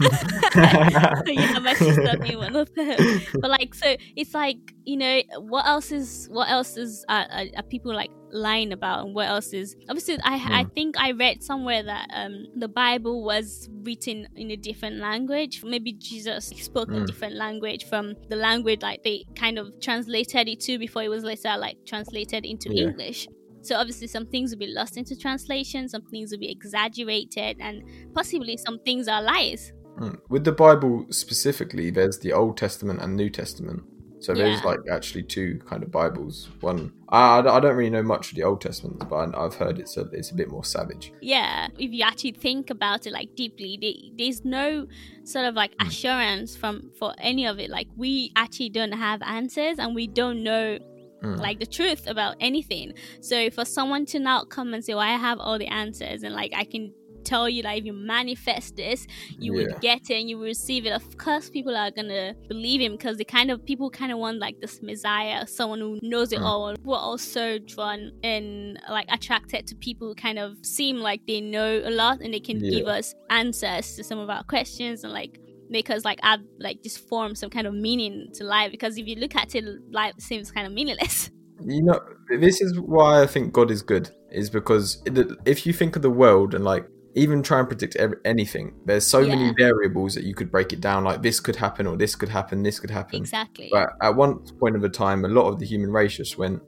yeah, 0.56 1.58
my 1.62 1.74
sister 1.74 2.16
being 2.22 2.38
one 2.38 2.56
of 2.56 2.72
them. 2.74 3.20
But 3.40 3.50
like, 3.50 3.74
so 3.74 3.96
it's 4.16 4.34
like 4.34 4.58
you 4.84 4.96
know, 4.96 5.20
what 5.38 5.66
else 5.66 5.90
is 5.92 6.28
what 6.30 6.48
else 6.48 6.76
is 6.76 7.04
uh, 7.08 7.24
are, 7.30 7.44
are 7.56 7.62
people 7.64 7.94
like 7.94 8.10
lying 8.30 8.72
about, 8.72 9.04
and 9.04 9.14
what 9.14 9.28
else 9.28 9.52
is 9.52 9.76
obviously? 9.88 10.18
I 10.24 10.34
I 10.34 10.62
Hmm. 10.64 10.68
think 10.74 10.94
I 10.98 11.12
read 11.12 11.42
somewhere 11.42 11.82
that 11.82 12.08
um 12.14 12.46
the 12.56 12.68
Bible 12.68 13.22
was 13.24 13.68
written 13.82 14.26
in 14.36 14.50
a 14.50 14.56
different 14.56 14.96
language. 14.96 15.62
Maybe 15.64 15.92
Jesus 15.92 16.46
spoke 16.56 16.90
a 16.90 16.98
Hmm. 16.98 17.04
different 17.04 17.34
language 17.36 17.84
from 17.84 18.14
the 18.28 18.36
language 18.36 18.82
like 18.82 19.02
they 19.04 19.24
kind 19.36 19.58
of 19.58 19.68
translated 19.80 20.48
it 20.48 20.60
to 20.60 20.78
before 20.78 21.02
it 21.02 21.08
was 21.08 21.24
later 21.24 21.56
like 21.58 21.76
translated 21.86 22.44
into 22.44 22.68
Yeah. 22.72 22.88
English. 22.88 23.28
So 23.66 23.76
obviously 23.76 24.06
some 24.06 24.26
things 24.26 24.50
will 24.50 24.58
be 24.58 24.68
lost 24.68 24.96
into 24.96 25.16
translation, 25.16 25.88
some 25.88 26.02
things 26.02 26.30
will 26.30 26.38
be 26.38 26.50
exaggerated, 26.50 27.56
and 27.60 27.82
possibly 28.14 28.56
some 28.56 28.78
things 28.80 29.08
are 29.08 29.22
lies. 29.22 29.72
Mm. 29.98 30.18
With 30.28 30.44
the 30.44 30.52
Bible 30.52 31.06
specifically, 31.10 31.90
there's 31.90 32.18
the 32.18 32.32
Old 32.32 32.56
Testament 32.56 33.00
and 33.02 33.16
New 33.16 33.30
Testament. 33.30 33.82
So 34.18 34.32
there's 34.34 34.60
Yeah. 34.60 34.66
like 34.66 34.80
actually 34.90 35.24
two 35.24 35.60
kind 35.66 35.82
of 35.82 35.90
Bibles. 35.92 36.48
One, 36.60 36.92
I, 37.10 37.38
I 37.38 37.60
don't 37.60 37.76
really 37.76 37.90
know 37.90 38.02
much 38.02 38.30
of 38.30 38.36
the 38.36 38.44
Old 38.44 38.60
Testament, 38.62 39.04
but 39.10 39.34
I've 39.36 39.54
heard 39.54 39.78
it's 39.78 39.96
a 39.98 40.02
it's 40.12 40.30
a 40.30 40.34
bit 40.34 40.48
more 40.50 40.64
savage. 40.64 41.12
yeah 41.20 41.68
if 41.78 41.92
you 41.92 42.02
actually 42.02 42.32
think 42.32 42.70
about 42.70 43.06
it 43.06 43.12
like 43.12 43.30
deeply 43.36 43.78
they, 43.80 43.96
there's 44.18 44.44
no 44.44 44.86
sort 45.24 45.44
of 45.44 45.54
like 45.54 45.72
assurance 45.86 46.56
from 46.56 46.90
for 46.98 47.14
any 47.18 47.46
of 47.46 47.58
it 47.58 47.68
like 47.70 47.88
we 47.96 48.32
actually 48.36 48.70
don't 48.70 48.92
have 48.92 49.20
answers 49.22 49.78
and 49.78 49.94
we 49.94 50.06
don't 50.06 50.42
know 50.42 50.78
Mm. 51.26 51.38
like 51.46 51.58
the 51.58 51.66
truth 51.66 52.06
about 52.06 52.36
anything 52.40 52.92
so 53.20 53.50
for 53.50 53.64
someone 53.64 54.04
to 54.06 54.18
now 54.18 54.44
come 54.44 54.72
and 54.74 54.84
say 54.84 54.94
well 54.94 55.02
i 55.02 55.16
have 55.28 55.38
all 55.40 55.58
the 55.58 55.66
answers 55.66 56.22
and 56.22 56.34
like 56.34 56.52
i 56.54 56.64
can 56.64 56.92
tell 57.24 57.48
you 57.48 57.60
that 57.64 57.76
if 57.78 57.84
you 57.84 57.92
manifest 57.92 58.76
this 58.76 59.04
you 59.36 59.52
Yeah. 59.52 59.56
would 59.66 59.80
get 59.80 60.08
it 60.10 60.14
and 60.20 60.30
you 60.30 60.36
will 60.38 60.44
receive 60.44 60.86
it 60.86 60.90
of 60.92 61.16
course 61.18 61.50
people 61.50 61.74
are 61.76 61.90
gonna 61.90 62.34
believe 62.48 62.80
him 62.80 62.92
because 62.92 63.16
the 63.16 63.24
kind 63.24 63.50
of 63.50 63.64
people 63.64 63.90
kind 63.90 64.12
of 64.12 64.18
want 64.18 64.38
like 64.38 64.60
this 64.60 64.80
messiah 64.80 65.44
someone 65.46 65.80
who 65.80 65.98
knows 66.02 66.30
it 66.32 66.38
Mm. 66.38 66.44
all 66.44 66.74
we're 66.84 66.96
also 66.96 67.58
drawn 67.58 68.12
and 68.22 68.78
like 68.88 69.06
attracted 69.10 69.66
to 69.66 69.74
people 69.74 70.06
who 70.08 70.14
kind 70.14 70.38
of 70.38 70.56
seem 70.64 70.98
like 70.98 71.20
they 71.26 71.40
know 71.40 71.82
a 71.84 71.90
lot 71.90 72.20
and 72.20 72.32
they 72.32 72.38
can 72.48 72.62
Yeah. 72.62 72.70
give 72.70 72.86
us 72.86 73.12
answers 73.28 73.96
to 73.96 74.04
some 74.04 74.20
of 74.20 74.30
our 74.30 74.44
questions 74.44 75.02
and 75.02 75.12
like 75.12 75.40
make 75.68 75.90
us 75.90 76.04
like 76.04 76.18
add 76.22 76.44
like 76.58 76.82
just 76.82 77.08
form 77.08 77.34
some 77.34 77.50
kind 77.50 77.66
of 77.66 77.74
meaning 77.74 78.28
to 78.34 78.44
life 78.44 78.70
because 78.70 78.96
if 78.96 79.06
you 79.06 79.16
look 79.16 79.34
at 79.34 79.54
it 79.54 79.64
life 79.90 80.14
seems 80.18 80.50
kind 80.50 80.66
of 80.66 80.72
meaningless 80.72 81.30
You 81.64 81.82
know, 81.82 82.00
this 82.38 82.60
is 82.60 82.78
why 82.78 83.22
I 83.22 83.26
think 83.26 83.52
God 83.52 83.70
is 83.70 83.82
good. 83.82 84.10
Is 84.30 84.50
because 84.50 85.02
if 85.06 85.66
you 85.66 85.72
think 85.72 85.96
of 85.96 86.02
the 86.02 86.10
world 86.10 86.54
and 86.54 86.64
like 86.64 86.86
even 87.14 87.42
try 87.42 87.60
and 87.60 87.68
predict 87.68 87.96
anything, 88.24 88.74
there's 88.84 89.06
so 89.06 89.26
many 89.26 89.54
variables 89.58 90.14
that 90.14 90.24
you 90.24 90.34
could 90.34 90.50
break 90.50 90.72
it 90.72 90.80
down. 90.80 91.04
Like 91.04 91.22
this 91.22 91.40
could 91.40 91.56
happen, 91.56 91.86
or 91.86 91.96
this 91.96 92.14
could 92.14 92.28
happen, 92.28 92.62
this 92.62 92.78
could 92.78 92.90
happen. 92.90 93.16
exactly 93.16 93.70
But 93.72 93.90
at 94.02 94.14
one 94.14 94.40
point 94.60 94.76
of 94.76 94.82
the 94.82 94.88
time, 94.88 95.24
a 95.24 95.28
lot 95.28 95.48
of 95.48 95.58
the 95.58 95.64
human 95.64 95.90
race 95.90 96.16
just 96.16 96.36
went, 96.36 96.62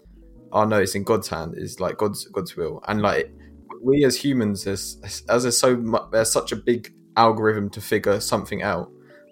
"Oh 0.53 0.65
no, 0.65 0.79
it's 0.79 0.95
in 0.95 1.05
God's 1.05 1.29
hand. 1.29 1.55
It's 1.57 1.81
like 1.81 1.99
God's 1.99 2.27
God's 2.29 2.57
will." 2.57 2.83
And 2.89 3.03
like 3.03 3.31
we 3.83 4.05
as 4.05 4.17
humans, 4.17 4.67
as 4.67 5.23
as 5.29 5.43
there's 5.43 5.59
so 5.59 5.77
much, 5.77 6.11
there's 6.13 6.33
such 6.33 6.53
a 6.53 6.57
big 6.57 6.95
algorithm 7.17 7.69
to 7.71 7.81
figure 7.81 8.21
something 8.21 8.63
out. 8.63 8.91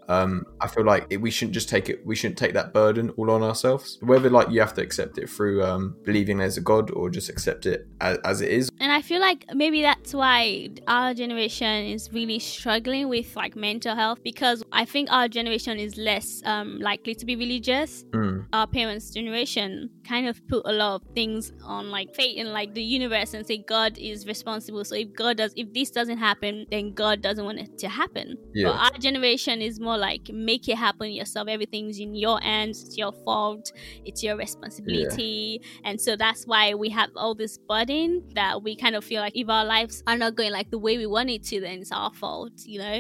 Um, 0.09 0.45
I 0.61 0.69
feel 0.69 0.85
like 0.85 1.07
it, 1.11 1.19
we 1.19 1.31
shouldn't 1.31 1.55
just 1.55 1.69
take 1.69 1.89
it. 1.89 2.05
We 2.07 2.15
shouldn't 2.17 2.39
take 2.39 2.55
that 2.55 2.73
burden 2.73 3.11
all 3.17 3.31
on 3.31 3.43
ourselves. 3.43 3.99
Whether 4.01 4.31
like 4.31 4.51
you 4.51 4.61
have 4.61 4.75
to 4.75 4.83
accept 4.83 5.19
it 5.19 5.29
through 5.29 5.65
um, 5.65 5.97
believing 6.05 6.39
there's 6.39 6.57
a 6.57 6.61
God, 6.61 6.91
or 6.91 7.11
just 7.11 7.29
accept 7.29 7.67
it 7.67 7.87
as, 8.01 8.19
as 8.19 8.41
it 8.41 8.51
is. 8.51 8.71
I 8.97 9.01
feel 9.03 9.21
like 9.21 9.41
maybe 9.63 9.83
that's 9.83 10.13
why 10.15 10.69
our 10.89 11.13
generation 11.23 11.85
is 11.97 12.03
really 12.13 12.39
struggling 12.39 13.09
with 13.09 13.29
like 13.37 13.55
mental 13.69 13.95
health 13.95 14.21
because 14.23 14.59
i 14.73 14.85
think 14.85 15.09
our 15.11 15.29
generation 15.29 15.79
is 15.87 15.97
less 15.97 16.43
um, 16.53 16.79
likely 16.91 17.15
to 17.15 17.25
be 17.31 17.35
religious 17.37 18.05
Mm. 18.13 18.47
our 18.53 18.67
parents' 18.67 19.11
generation 19.19 19.91
kind 20.07 20.27
of 20.29 20.35
put 20.49 20.63
a 20.67 20.73
lot 20.73 20.93
of 20.97 21.03
things 21.15 21.53
on 21.65 21.91
like 21.91 22.15
fate 22.15 22.39
and 22.39 22.53
like 22.53 22.73
the 22.75 22.83
universe 22.83 23.35
and 23.35 23.47
say 23.47 23.59
God 23.59 23.99
is 23.99 24.27
responsible. 24.27 24.85
So 24.85 24.95
if 24.95 25.13
God 25.13 25.39
does, 25.39 25.53
if 25.57 25.73
this 25.73 25.91
doesn't 25.91 26.19
happen, 26.19 26.67
then 26.71 26.95
God 26.95 27.21
doesn't 27.23 27.45
want 27.45 27.59
it 27.59 27.77
to 27.79 27.89
happen. 27.89 28.37
Yeah. 28.55 28.69
But 28.69 28.77
our 28.77 28.99
generation 28.99 29.61
is 29.61 29.81
more 29.81 29.99
like 29.99 30.29
make 30.33 30.69
it 30.69 30.77
happen 30.77 31.11
yourself. 31.11 31.49
Everything's 31.49 31.99
in 31.99 32.15
your 32.15 32.39
hands. 32.41 32.85
It's 32.85 32.97
your 32.97 33.13
fault. 33.25 33.73
It's 34.05 34.23
your 34.23 34.37
responsibility. 34.37 35.61
And 35.85 36.01
so 36.01 36.17
that's 36.17 36.45
why 36.47 36.75
we 36.75 36.89
have 36.91 37.11
all 37.17 37.35
this 37.35 37.59
burden 37.59 38.23
that 38.35 38.63
we 38.63 38.77
kind 38.87 38.97
of 38.97 39.05
feel 39.05 39.21
like 39.27 39.37
if 39.43 39.49
our 39.49 39.65
lives 39.65 40.03
are 40.07 40.17
not 40.25 40.33
going 40.39 40.53
like 40.59 40.71
the 40.71 40.79
way 40.87 40.95
we 41.03 41.07
want 41.17 41.29
it 41.37 41.43
to, 41.51 41.61
then 41.61 41.75
it's 41.83 41.93
our 41.93 42.13
fault. 42.23 42.53
You 42.75 42.79
know. 42.85 42.99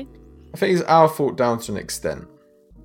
I 0.54 0.56
think 0.58 0.70
it's 0.74 0.86
our 0.98 1.08
fault 1.08 1.34
down 1.36 1.60
to 1.64 1.72
an 1.72 1.78
extent. 1.78 2.22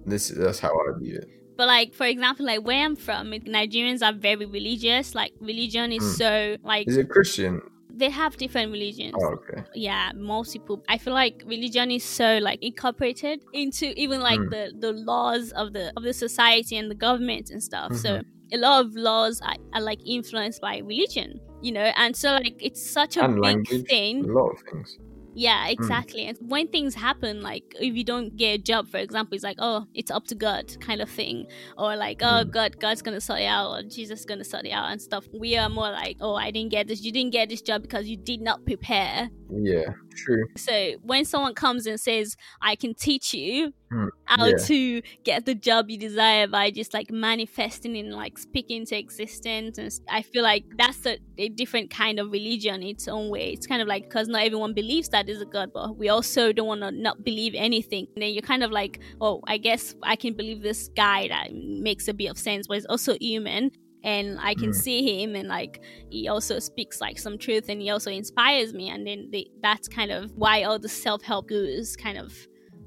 This 0.06 0.24
is, 0.32 0.38
that's 0.38 0.60
how 0.60 0.70
I 0.70 1.00
view 1.00 1.16
it. 1.22 1.28
But 1.58 1.68
like 1.68 1.94
for 1.94 2.06
example, 2.06 2.46
like 2.46 2.62
where 2.70 2.84
I'm 2.88 2.96
from, 2.96 3.24
Nigerians 3.32 4.02
are 4.08 4.14
very 4.30 4.46
religious. 4.60 5.14
Like 5.22 5.32
religion 5.52 5.92
is 5.92 6.04
Mm. 6.04 6.18
so 6.22 6.32
like 6.74 6.88
Is 6.88 6.98
it 6.98 7.10
Christian? 7.10 7.62
they 8.02 8.10
have 8.10 8.34
different 8.38 8.72
religions. 8.72 9.14
Oh, 9.22 9.36
okay. 9.40 9.62
Yeah, 9.76 10.12
multiple. 10.16 10.78
I 10.94 10.98
feel 10.98 11.14
like 11.14 11.44
religion 11.46 11.92
is 11.92 12.04
so 12.20 12.40
like 12.42 12.60
incorporated 12.70 13.38
into 13.62 13.86
even 14.04 14.20
like 14.30 14.40
Mm. 14.40 14.50
the 14.56 14.64
the 14.86 14.94
laws 15.12 15.52
of 15.62 15.74
the 15.74 15.86
of 15.98 16.04
the 16.10 16.14
society 16.26 16.76
and 16.82 16.88
the 16.94 17.00
government 17.08 17.46
and 17.54 17.62
stuff. 17.70 17.90
So 18.06 18.10
Mm-hmm. 18.10 18.56
a 18.58 18.58
lot 18.66 18.76
of 18.86 18.88
laws 19.10 19.36
are, 19.50 19.60
are 19.76 19.84
like 19.92 20.02
influenced 20.18 20.60
by 20.68 20.74
religion, 20.94 21.30
you 21.62 21.72
know. 21.72 21.92
And 21.96 22.16
so 22.16 22.34
like 22.34 22.56
it's 22.60 22.82
such 22.82 23.18
a 23.18 23.24
And 23.24 23.40
big 23.42 23.62
language. 23.68 23.88
thing. 23.90 24.26
A 24.26 24.28
lot 24.28 24.50
of 24.52 24.60
things. 24.72 24.98
Yeah, 25.34 25.68
exactly. 25.68 26.26
And 26.26 26.38
when 26.42 26.68
things 26.68 26.96
happen, 26.96 27.42
like 27.42 27.64
if 27.80 27.96
you 27.96 28.04
don't 28.04 28.36
get 28.36 28.60
a 28.60 28.62
job, 28.62 28.88
for 28.90 28.98
example, 28.98 29.36
it's 29.36 29.44
like, 29.44 29.58
oh, 29.60 29.86
it's 29.94 30.12
up 30.12 30.26
to 30.28 30.36
God 30.36 30.76
kind 30.82 31.02
of 31.02 31.10
thing. 31.10 31.48
Or 31.78 31.96
like, 31.96 32.22
oh, 32.22 32.44
God, 32.44 32.80
God's 32.80 33.02
going 33.02 33.16
to 33.16 33.22
sort 33.22 33.40
it 33.40 33.46
out, 33.46 33.72
or 33.72 33.84
Jesus 33.84 34.22
is 34.22 34.26
going 34.26 34.40
to 34.40 34.46
sort 34.46 34.66
it 34.66 34.72
out 34.72 34.92
and 34.92 35.02
stuff. 35.02 35.26
We 35.34 35.58
are 35.58 35.70
more 35.70 35.90
like, 35.92 36.18
oh, 36.20 36.36
I 36.36 36.52
didn't 36.52 36.72
get 36.72 36.88
this. 36.88 37.04
You 37.04 37.12
didn't 37.12 37.32
get 37.32 37.50
this 37.50 37.62
job 37.62 37.82
because 37.82 38.08
you 38.08 38.18
did 38.18 38.42
not 38.42 38.66
prepare. 38.66 39.30
Yeah, 39.50 39.90
true. 40.16 40.46
So 40.58 40.94
when 41.02 41.26
someone 41.26 41.54
comes 41.54 41.86
and 41.86 42.00
says, 42.00 42.36
I 42.62 42.76
can 42.76 42.94
teach 42.94 43.34
you 43.34 43.74
Hmm, 43.92 44.08
how 44.24 44.46
yeah. 44.46 44.56
to 44.56 45.02
get 45.26 45.46
the 45.46 45.54
job 45.54 45.90
you 45.90 45.98
desire 45.98 46.48
by 46.48 46.72
just 46.72 46.94
like 46.94 47.12
manifesting 47.12 47.98
and 47.98 48.14
like 48.14 48.38
speaking 48.38 48.86
to 48.86 48.98
existence, 48.98 49.78
and 49.78 49.92
I 50.10 50.22
feel 50.22 50.44
like 50.44 50.64
that's 50.78 51.06
a, 51.06 51.18
a 51.38 51.50
different 51.50 51.90
kind 51.90 52.18
of 52.18 52.32
religion 52.32 52.76
in 52.76 52.88
its 52.88 53.10
own 53.10 53.30
way. 53.30 53.52
It's 53.52 53.68
kind 53.68 53.82
of 53.82 53.90
like 53.90 54.04
because 54.04 54.30
not 54.30 54.44
everyone 54.44 54.74
believes 54.74 55.10
that 55.10 55.21
is 55.30 55.42
a 55.42 55.46
God, 55.46 55.72
but 55.74 55.98
we 55.98 56.10
also 56.10 56.52
don't 56.52 56.68
want 56.68 56.82
to 56.82 56.92
not 56.92 57.24
believe 57.24 57.54
anything. 57.56 58.08
And 58.16 58.24
then 58.24 58.34
you're 58.34 58.42
kind 58.42 58.64
of 58.64 58.72
like, 58.72 59.00
oh, 59.20 59.42
I 59.48 59.58
guess 59.58 59.96
I 60.04 60.16
can 60.16 60.34
believe 60.36 60.62
this 60.62 60.90
guy 60.96 61.28
that 61.30 61.54
makes 61.54 62.08
a 62.08 62.14
bit 62.14 62.28
of 62.28 62.38
sense, 62.38 62.68
but 62.68 62.76
he's 62.76 62.86
also 62.86 63.16
human. 63.20 63.72
And 64.04 64.40
I 64.42 64.56
can 64.56 64.72
Mm. 64.72 64.76
see 64.76 65.22
him, 65.24 65.36
and 65.36 65.48
like 65.48 65.80
he 66.10 66.28
also 66.28 66.58
speaks 66.58 67.00
like 67.00 67.20
some 67.20 67.38
truth, 67.38 67.70
and 67.70 67.80
he 67.80 67.92
also 67.92 68.10
inspires 68.10 68.74
me. 68.74 68.90
And 68.90 69.06
then 69.06 69.30
they, 69.32 69.46
that's 69.62 69.88
kind 69.88 70.12
of 70.12 70.32
why 70.36 70.64
all 70.64 70.80
the 70.80 70.90
self 70.90 71.22
help 71.22 71.48
gurus 71.48 71.96
kind 71.96 72.18
of, 72.18 72.34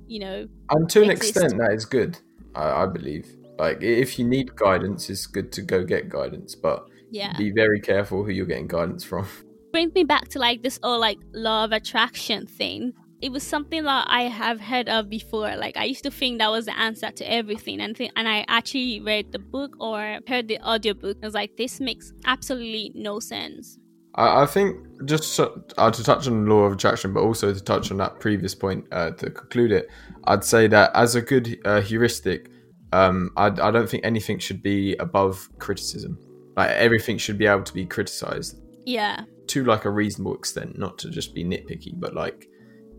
you 0.08 0.18
know, 0.18 0.48
And 0.70 0.90
to 0.90 1.02
an 1.02 1.10
exist. 1.10 1.36
extent, 1.36 1.58
that 1.58 1.72
is 1.72 1.84
good. 1.84 2.18
I, 2.56 2.82
I 2.82 2.86
believe. 2.86 3.36
Like, 3.58 3.80
if 3.82 4.18
you 4.18 4.24
need 4.24 4.56
guidance, 4.56 5.08
it's 5.08 5.26
good 5.26 5.52
to 5.52 5.62
go 5.62 5.84
get 5.84 6.08
guidance, 6.08 6.56
but 6.56 6.88
yeah. 7.10 7.36
be 7.38 7.52
very 7.54 7.80
careful 7.80 8.24
who 8.24 8.30
you're 8.32 8.46
getting 8.46 8.66
guidance 8.66 9.04
from. 9.04 9.28
brings 9.74 9.92
me 9.92 10.04
back 10.04 10.28
to 10.28 10.38
like 10.38 10.62
this 10.62 10.78
whole 10.84 11.00
like 11.00 11.18
law 11.32 11.64
of 11.64 11.72
attraction 11.72 12.46
thing. 12.46 12.92
It 13.20 13.32
was 13.32 13.42
something 13.42 13.82
that 13.82 14.06
I 14.08 14.22
have 14.22 14.60
heard 14.60 14.88
of 14.88 15.10
before. 15.10 15.56
Like 15.56 15.76
I 15.76 15.82
used 15.82 16.04
to 16.04 16.12
think 16.12 16.38
that 16.38 16.48
was 16.52 16.66
the 16.66 16.78
answer 16.78 17.10
to 17.10 17.28
everything, 17.28 17.80
and 17.80 17.96
think, 17.96 18.12
and 18.14 18.28
I 18.28 18.44
actually 18.46 19.00
read 19.00 19.32
the 19.32 19.40
book 19.40 19.74
or 19.80 20.20
heard 20.28 20.46
the 20.46 20.60
audiobook. 20.60 21.16
I 21.20 21.26
was 21.26 21.34
like, 21.34 21.56
this 21.56 21.80
makes 21.80 22.12
absolutely 22.24 22.92
no 22.94 23.18
sense. 23.18 23.76
I, 24.14 24.42
I 24.42 24.46
think 24.46 24.76
just 25.06 25.34
to, 25.38 25.50
uh, 25.76 25.90
to 25.90 26.04
touch 26.04 26.28
on 26.28 26.44
the 26.44 26.54
law 26.54 26.62
of 26.66 26.74
attraction, 26.74 27.12
but 27.12 27.22
also 27.22 27.52
to 27.52 27.60
touch 27.60 27.90
on 27.90 27.96
that 27.96 28.20
previous 28.20 28.54
point 28.54 28.86
uh, 28.92 29.10
to 29.10 29.28
conclude 29.28 29.72
it, 29.72 29.88
I'd 30.28 30.44
say 30.44 30.68
that 30.68 30.92
as 30.94 31.16
a 31.16 31.20
good 31.20 31.58
uh, 31.64 31.80
heuristic, 31.80 32.48
um, 32.92 33.30
I, 33.36 33.46
I 33.46 33.72
don't 33.72 33.90
think 33.90 34.04
anything 34.04 34.38
should 34.38 34.62
be 34.62 34.94
above 35.00 35.48
criticism. 35.58 36.16
Like 36.56 36.70
everything 36.70 37.18
should 37.18 37.38
be 37.38 37.46
able 37.46 37.64
to 37.64 37.74
be 37.74 37.86
criticized 37.86 38.60
Yeah. 38.84 39.24
To 39.48 39.64
like 39.64 39.84
a 39.84 39.90
reasonable 39.90 40.34
extent, 40.34 40.78
not 40.78 40.98
to 40.98 41.10
just 41.10 41.34
be 41.34 41.44
nitpicky, 41.44 41.92
but 41.94 42.14
like 42.14 42.48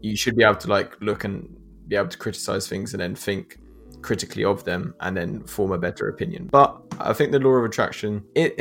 you 0.01 0.15
should 0.15 0.35
be 0.35 0.43
able 0.43 0.55
to 0.55 0.67
like 0.69 0.95
look 1.01 1.23
and 1.23 1.55
be 1.87 1.95
able 1.95 2.09
to 2.09 2.17
criticize 2.17 2.67
things 2.67 2.93
and 2.93 3.01
then 3.01 3.15
think 3.15 3.57
critically 4.01 4.43
of 4.43 4.63
them 4.63 4.93
and 5.01 5.17
then 5.17 5.43
form 5.45 5.71
a 5.71 5.77
better 5.77 6.09
opinion. 6.09 6.47
But 6.51 6.79
I 6.99 7.13
think 7.13 7.31
the 7.31 7.39
law 7.39 7.51
of 7.51 7.65
attraction 7.65 8.23
it 8.35 8.53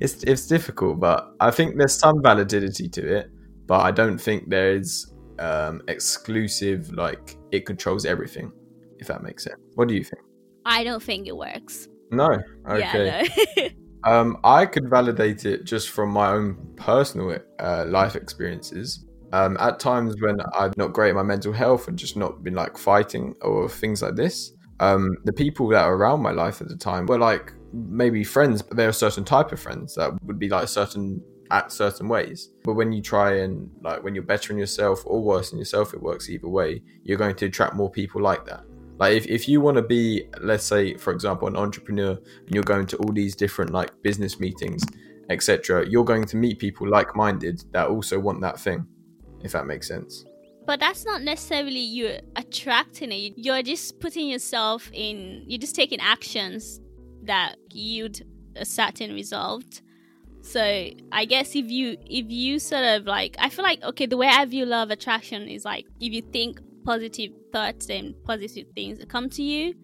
it's 0.00 0.22
it's 0.24 0.46
difficult, 0.46 1.00
but 1.00 1.34
I 1.40 1.50
think 1.50 1.76
there's 1.76 1.98
some 1.98 2.22
validity 2.22 2.88
to 2.88 3.16
it, 3.18 3.30
but 3.66 3.80
I 3.80 3.90
don't 3.90 4.18
think 4.18 4.48
there 4.48 4.72
is 4.72 5.12
um 5.38 5.82
exclusive 5.88 6.92
like 6.92 7.36
it 7.50 7.66
controls 7.66 8.04
everything 8.04 8.52
if 8.98 9.08
that 9.08 9.22
makes 9.22 9.44
sense. 9.44 9.60
What 9.74 9.88
do 9.88 9.94
you 9.94 10.04
think? 10.04 10.22
I 10.64 10.84
don't 10.84 11.02
think 11.02 11.26
it 11.26 11.36
works. 11.36 11.88
No. 12.10 12.28
Okay. 12.68 12.78
Yeah, 12.78 13.26
no. 13.56 13.68
Um, 14.04 14.38
I 14.44 14.66
could 14.66 14.88
validate 14.88 15.44
it 15.44 15.64
just 15.64 15.90
from 15.90 16.10
my 16.10 16.30
own 16.30 16.56
personal 16.76 17.38
uh, 17.60 17.84
life 17.86 18.16
experiences. 18.16 19.04
Um, 19.32 19.56
at 19.60 19.80
times 19.80 20.14
when 20.20 20.40
I've 20.58 20.76
not 20.76 20.92
great 20.92 21.10
at 21.10 21.14
my 21.14 21.22
mental 21.22 21.52
health 21.52 21.88
and 21.88 21.98
just 21.98 22.16
not 22.16 22.44
been 22.44 22.54
like 22.54 22.76
fighting 22.76 23.34
or 23.40 23.68
things 23.68 24.02
like 24.02 24.14
this, 24.14 24.52
um, 24.80 25.16
the 25.24 25.32
people 25.32 25.68
that 25.68 25.84
are 25.84 25.94
around 25.94 26.20
my 26.20 26.32
life 26.32 26.60
at 26.60 26.68
the 26.68 26.76
time 26.76 27.06
were 27.06 27.18
like 27.18 27.52
maybe 27.72 28.24
friends, 28.24 28.60
but 28.60 28.76
they're 28.76 28.90
a 28.90 28.92
certain 28.92 29.24
type 29.24 29.52
of 29.52 29.60
friends 29.60 29.94
that 29.94 30.12
would 30.24 30.38
be 30.38 30.48
like 30.48 30.68
certain 30.68 31.22
at 31.50 31.70
certain 31.70 32.08
ways. 32.08 32.50
But 32.64 32.74
when 32.74 32.92
you 32.92 33.00
try 33.00 33.38
and 33.38 33.70
like 33.82 34.02
when 34.02 34.14
you're 34.14 34.24
bettering 34.24 34.58
yourself 34.58 35.02
or 35.06 35.22
worse 35.22 35.52
in 35.52 35.58
yourself, 35.58 35.94
it 35.94 36.02
works 36.02 36.28
either 36.28 36.48
way. 36.48 36.82
You're 37.04 37.18
going 37.18 37.36
to 37.36 37.46
attract 37.46 37.74
more 37.74 37.90
people 37.90 38.20
like 38.20 38.44
that. 38.46 38.64
Like 39.02 39.16
if, 39.16 39.26
if 39.26 39.48
you 39.48 39.60
want 39.60 39.78
to 39.78 39.82
be, 39.82 40.28
let's 40.42 40.62
say, 40.62 40.94
for 40.94 41.12
example, 41.12 41.48
an 41.48 41.56
entrepreneur 41.56 42.12
and 42.12 42.54
you're 42.54 42.62
going 42.62 42.86
to 42.86 42.96
all 42.98 43.12
these 43.12 43.34
different 43.34 43.72
like 43.72 43.90
business 44.00 44.38
meetings, 44.38 44.84
etc., 45.28 45.84
you're 45.88 46.04
going 46.04 46.24
to 46.26 46.36
meet 46.36 46.60
people 46.60 46.88
like-minded 46.88 47.64
that 47.72 47.88
also 47.88 48.20
want 48.20 48.40
that 48.42 48.60
thing, 48.60 48.86
if 49.42 49.50
that 49.50 49.66
makes 49.66 49.88
sense. 49.88 50.24
But 50.66 50.78
that's 50.78 51.04
not 51.04 51.22
necessarily 51.22 51.80
you 51.80 52.16
attracting 52.36 53.10
it. 53.10 53.32
You're 53.34 53.64
just 53.64 53.98
putting 53.98 54.28
yourself 54.28 54.88
in. 54.92 55.46
You're 55.48 55.58
just 55.58 55.74
taking 55.74 55.98
actions 55.98 56.80
that 57.24 57.56
yield 57.72 58.20
a 58.54 58.64
certain 58.64 59.14
result. 59.14 59.80
So 60.42 60.60
I 61.10 61.24
guess 61.24 61.56
if 61.56 61.68
you 61.68 61.96
if 62.06 62.30
you 62.30 62.60
sort 62.60 62.84
of 62.84 63.06
like, 63.06 63.34
I 63.40 63.48
feel 63.48 63.64
like 63.64 63.82
okay, 63.82 64.06
the 64.06 64.16
way 64.16 64.28
I 64.28 64.44
view 64.44 64.64
love 64.64 64.92
attraction 64.92 65.48
is 65.48 65.64
like 65.64 65.86
if 65.98 66.12
you 66.12 66.22
think 66.22 66.60
positive 66.84 67.30
thoughts 67.52 67.88
and 67.90 68.14
positive 68.24 68.66
things 68.74 68.98
come 69.08 69.28
to 69.30 69.42
you. 69.42 69.74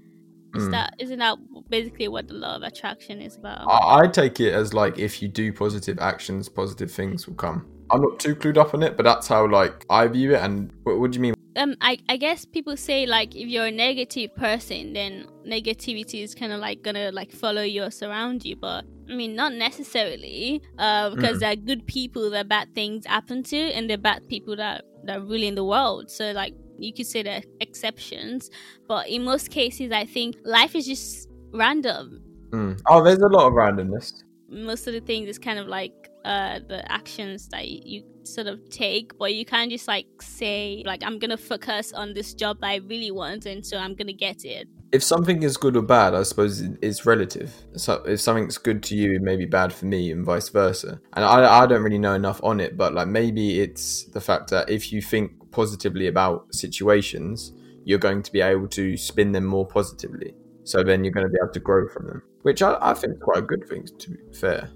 Is 0.54 0.64
Mm. 0.68 0.70
that 0.70 0.94
isn't 0.98 1.18
that 1.18 1.36
basically 1.68 2.08
what 2.08 2.26
the 2.28 2.34
law 2.34 2.56
of 2.56 2.62
attraction 2.62 3.20
is 3.20 3.36
about? 3.36 3.68
I, 3.68 4.00
I 4.00 4.06
take 4.06 4.40
it 4.40 4.54
as 4.54 4.72
like 4.72 4.98
if 4.98 5.20
you 5.20 5.28
do 5.28 5.52
positive 5.52 5.98
actions, 5.98 6.48
positive 6.48 6.90
things 6.90 7.26
will 7.26 7.34
come. 7.34 7.66
I'm 7.90 8.00
not 8.02 8.18
too 8.18 8.34
clued 8.34 8.56
up 8.56 8.74
on 8.74 8.82
it, 8.82 8.96
but 8.96 9.04
that's 9.04 9.28
how 9.28 9.46
like 9.46 9.84
I 9.90 10.06
view 10.08 10.34
it. 10.34 10.40
And 10.40 10.70
what, 10.84 10.98
what 10.98 11.10
do 11.10 11.16
you 11.16 11.22
mean? 11.22 11.34
um 11.56 11.74
I, 11.80 11.98
I 12.08 12.16
guess 12.18 12.44
people 12.44 12.76
say 12.76 13.04
like 13.06 13.34
if 13.34 13.48
you're 13.48 13.66
a 13.66 13.72
negative 13.72 14.34
person 14.36 14.92
then 14.92 15.26
negativity 15.46 16.22
is 16.22 16.34
kind 16.34 16.52
of 16.52 16.60
like 16.60 16.82
gonna 16.82 17.10
like 17.10 17.32
follow 17.32 17.62
you 17.62 17.82
or 17.82 17.90
surround 17.90 18.44
you 18.44 18.54
but 18.54 18.84
i 19.10 19.14
mean 19.14 19.34
not 19.34 19.54
necessarily 19.54 20.62
uh 20.78 21.10
because 21.10 21.38
Mhm. 21.38 21.40
there 21.40 21.52
are 21.52 21.56
good 21.56 21.86
people 21.86 22.30
that 22.30 22.48
bad 22.48 22.72
things 22.74 23.06
happen 23.06 23.42
to 23.44 23.56
and 23.56 23.88
there 23.90 23.96
are 23.96 24.00
bad 24.12 24.28
people 24.28 24.54
that 24.56 24.84
that 25.04 25.18
are 25.18 25.20
ruling 25.22 25.54
the 25.56 25.64
world 25.64 26.10
so 26.10 26.30
like 26.32 26.54
you 26.78 26.92
could 26.92 27.06
say 27.06 27.22
there 27.22 27.38
are 27.38 27.42
exceptions 27.60 28.50
but 28.86 29.08
in 29.08 29.22
most 29.24 29.50
cases 29.50 29.92
i 29.92 30.04
think 30.04 30.36
life 30.44 30.74
is 30.74 30.86
just 30.86 31.28
random 31.52 32.22
Mm. 32.50 32.80
Oh, 32.88 33.04
there's 33.04 33.18
a 33.18 33.28
lot 33.28 33.46
of 33.46 33.52
randomness. 33.52 34.22
most 34.48 34.86
of 34.86 34.94
the 34.94 35.00
things 35.00 35.28
is 35.28 35.38
kind 35.38 35.58
of 35.58 35.66
like 35.68 35.92
uh 36.24 36.60
the 36.66 36.80
actions 36.90 37.46
that 37.48 37.68
you, 37.68 37.80
you 37.84 38.02
sort 38.24 38.46
of 38.46 38.58
take 38.70 39.16
but 39.18 39.34
you 39.34 39.44
can't 39.44 39.70
just 39.70 39.86
like 39.86 40.06
say 40.22 40.82
like 40.86 41.02
i'm 41.04 41.18
gonna 41.18 41.36
focus 41.36 41.92
on 41.92 42.14
this 42.14 42.32
job 42.34 42.58
that 42.60 42.68
i 42.68 42.76
really 42.76 43.10
want 43.10 43.44
and 43.44 43.64
so 43.64 43.76
i'm 43.76 43.94
gonna 43.94 44.12
get 44.12 44.44
it 44.46 44.66
If 44.90 45.02
something 45.02 45.42
is 45.42 45.58
good 45.58 45.76
or 45.76 45.82
bad, 45.82 46.14
I 46.14 46.22
suppose 46.22 46.62
it's 46.80 47.04
relative. 47.04 47.52
So 47.76 48.02
if 48.06 48.20
something's 48.20 48.56
good 48.56 48.82
to 48.84 48.96
you, 48.96 49.16
it 49.16 49.22
may 49.22 49.36
be 49.36 49.44
bad 49.44 49.72
for 49.72 49.84
me, 49.84 50.10
and 50.10 50.24
vice 50.24 50.48
versa. 50.48 51.00
And 51.12 51.24
I, 51.24 51.62
I 51.62 51.66
don't 51.66 51.82
really 51.82 51.98
know 51.98 52.14
enough 52.14 52.40
on 52.42 52.58
it, 52.58 52.76
but 52.76 52.94
like 52.94 53.08
maybe 53.08 53.60
it's 53.60 54.04
the 54.04 54.20
fact 54.20 54.50
that 54.50 54.70
if 54.70 54.90
you 54.92 55.02
think 55.02 55.50
positively 55.50 56.06
about 56.06 56.54
situations, 56.54 57.52
you're 57.84 57.98
going 57.98 58.22
to 58.22 58.32
be 58.32 58.40
able 58.40 58.68
to 58.68 58.96
spin 58.96 59.32
them 59.32 59.44
more 59.44 59.66
positively. 59.66 60.34
So 60.64 60.82
then 60.82 61.04
you're 61.04 61.12
going 61.12 61.26
to 61.26 61.32
be 61.32 61.38
able 61.42 61.52
to 61.52 61.60
grow 61.60 61.88
from 61.88 62.06
them, 62.06 62.22
which 62.42 62.62
I, 62.62 62.76
I 62.80 62.94
think 62.94 63.14
is 63.14 63.22
quite 63.22 63.38
a 63.38 63.42
good 63.42 63.68
thing. 63.68 63.86
To 63.86 64.10
be 64.10 64.18
fair. 64.32 64.70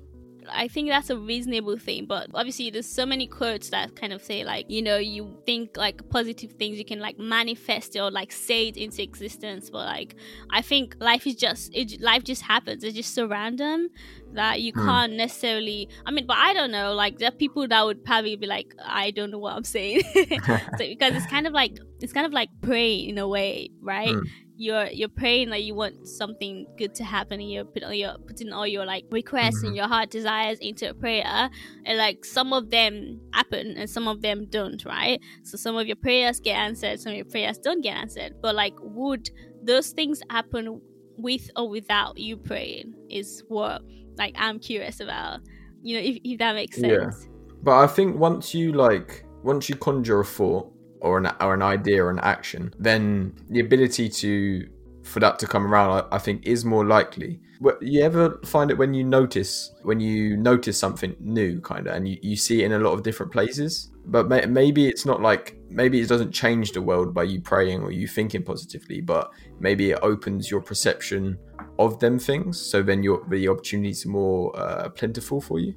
I 0.51 0.69
think 0.69 0.89
that's 0.89 1.11
a 1.11 1.17
reasonable 1.17 1.77
thing, 1.79 2.07
but 2.07 2.31
obviously 2.35 2.71
there's 2.71 2.87
so 2.87 3.05
many 3.07 3.27
quotes 3.27 3.71
that 3.71 3.97
kind 3.97 4.13
of 4.13 4.23
say 4.23 4.45
like, 4.45 4.71
you 4.71 4.83
know, 4.83 4.97
you 4.99 5.37
think 5.47 5.77
like 5.77 6.09
positive 6.11 6.53
things, 6.53 6.79
you 6.79 6.85
can 6.85 6.99
like 7.01 7.19
manifest 7.19 7.97
it 7.97 8.01
or 8.01 8.11
like 8.11 8.33
say 8.33 8.69
it 8.69 8.77
into 8.77 9.03
existence. 9.03 9.71
But 9.71 9.87
like, 9.87 10.17
I 10.51 10.63
think 10.63 10.97
life 11.01 11.27
is 11.27 11.35
just 11.37 11.75
it. 11.75 12.01
Life 12.01 12.25
just 12.25 12.43
happens. 12.43 12.85
It's 12.85 12.97
just 12.97 13.15
so 13.15 13.27
random 13.27 13.89
that 14.33 14.61
you 14.63 14.73
Hmm. 14.73 14.87
can't 14.87 15.13
necessarily. 15.15 15.89
I 16.07 16.11
mean, 16.11 16.27
but 16.27 16.37
I 16.39 16.55
don't 16.55 16.71
know. 16.71 16.95
Like 16.95 17.19
there 17.19 17.29
are 17.29 17.33
people 17.33 17.69
that 17.69 17.85
would 17.85 18.05
probably 18.05 18.37
be 18.37 18.47
like, 18.47 18.75
I 18.85 19.11
don't 19.11 19.31
know 19.31 19.39
what 19.39 19.55
I'm 19.55 19.65
saying, 19.65 20.03
so, 20.15 20.79
because 20.79 21.15
it's 21.15 21.27
kind 21.27 21.47
of 21.47 21.53
like 21.53 21.79
it's 22.01 22.13
kind 22.13 22.27
of 22.27 22.33
like 22.33 22.49
praying 22.63 23.11
in 23.11 23.19
a 23.19 23.29
way, 23.29 23.71
right? 23.81 24.15
Hmm. 24.15 24.21
You're 24.63 24.87
you're 24.87 25.09
praying 25.09 25.49
like 25.51 25.65
you 25.65 25.75
want 25.75 26.07
something 26.07 26.67
good 26.79 26.95
to 26.95 27.03
happen 27.03 27.41
and 27.41 27.51
you're 27.51 27.65
putting 27.65 27.85
all 27.85 27.95
your 27.95 28.17
putting 28.27 28.53
all 28.53 28.67
your 28.67 28.87
like 28.87 29.05
requests 29.11 29.57
and 29.57 29.71
mm-hmm. 29.71 29.77
your 29.77 29.89
heart 29.89 30.09
desires 30.11 30.59
into 30.61 30.89
a 30.89 30.95
prayer 30.95 31.51
and 31.85 31.99
like 31.99 32.25
some 32.25 32.53
of 32.53 32.71
them 32.71 33.21
happen 33.35 33.77
and 33.77 33.91
some 33.91 34.07
of 34.07 34.23
them 34.23 34.47
don't 34.51 34.85
right? 34.85 35.21
So 35.43 35.57
some 35.57 35.77
of 35.77 35.87
your 35.87 35.97
prayers 35.97 36.39
get 36.39 36.55
answered 36.55 37.01
some 37.01 37.11
of 37.11 37.17
your 37.17 37.25
prayers 37.25 37.59
don't 37.59 37.83
get 37.83 37.97
answered. 37.97 38.37
But 38.41 38.55
like 38.55 38.75
would 38.81 39.31
those 39.65 39.91
things 39.91 40.23
happen 40.31 40.81
with 41.17 41.51
or 41.57 41.69
without 41.69 42.19
you 42.19 42.37
praying 42.37 42.95
is 43.11 43.43
what 43.49 43.83
like 44.17 44.35
i'm 44.39 44.59
curious 44.59 44.99
about 44.99 45.41
you 45.83 45.97
know 45.97 46.03
if, 46.03 46.19
if 46.25 46.39
that 46.39 46.55
makes 46.55 46.77
sense 46.77 46.91
Yeah. 46.91 47.11
sense. 47.11 47.29
But 47.63 47.79
I 47.79 47.87
think 47.87 48.17
once 48.17 48.55
you 48.55 48.73
like 48.73 49.25
once 49.43 49.69
you 49.69 49.77
conjure 49.77 50.21
a 50.21 50.25
thought 50.25 50.73
or 51.03 51.19
an 51.19 51.27
or 51.41 51.53
an 51.53 51.63
idea 51.63 52.03
or 52.03 52.11
an 52.11 52.21
action, 52.21 52.73
then 52.79 53.35
the 53.51 53.61
ability 53.61 54.09
to 54.09 54.67
for 55.03 55.19
that 55.19 55.39
to 55.41 55.47
come 55.47 55.67
around, 55.67 56.05
I, 56.13 56.17
I 56.17 56.19
think, 56.19 56.47
is 56.47 56.65
more 56.65 56.87
likely. 56.87 57.41
You 57.81 58.03
ever 58.03 58.41
find 58.45 58.71
it 58.71 58.79
when 58.79 58.95
you 58.95 59.05
notice 59.05 59.73
when 59.83 60.01
you 60.01 60.37
notice 60.37 60.79
something 60.79 61.15
new, 61.21 61.61
kind 61.61 61.87
of, 61.87 61.95
and 61.95 62.09
you, 62.09 62.19
you 62.23 62.37
see 62.37 62.63
it 62.63 62.67
in 62.67 62.73
a 62.73 62.79
lot 62.79 62.93
of 62.93 63.03
different 63.03 63.31
places. 63.33 63.91
But 64.07 64.29
may, 64.29 64.47
maybe 64.47 64.89
it's 64.89 65.07
not 65.07 65.21
like 65.21 65.57
maybe 65.69 66.01
it 66.01 66.09
doesn't 66.09 66.33
change 66.33 66.73
the 66.73 66.83
world 66.83 67.15
by 67.15 67.25
you 67.25 67.41
praying 67.41 67.83
or 67.83 67.93
you 67.93 68.09
thinking 68.09 68.43
positively, 68.43 69.01
but 69.01 69.31
maybe 69.61 69.91
it 69.91 69.99
opens 70.03 70.51
your 70.51 70.61
perception 70.61 71.39
of 71.79 71.99
them 72.01 72.19
things. 72.19 72.61
So 72.61 72.83
then 72.83 73.03
your 73.03 73.25
the 73.29 73.49
opportunities 73.49 74.07
are 74.07 74.11
more 74.11 74.57
uh, 74.59 74.89
plentiful 74.91 75.41
for 75.41 75.59
you. 75.59 75.75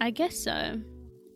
I 0.00 0.10
guess 0.10 0.38
so. 0.38 0.80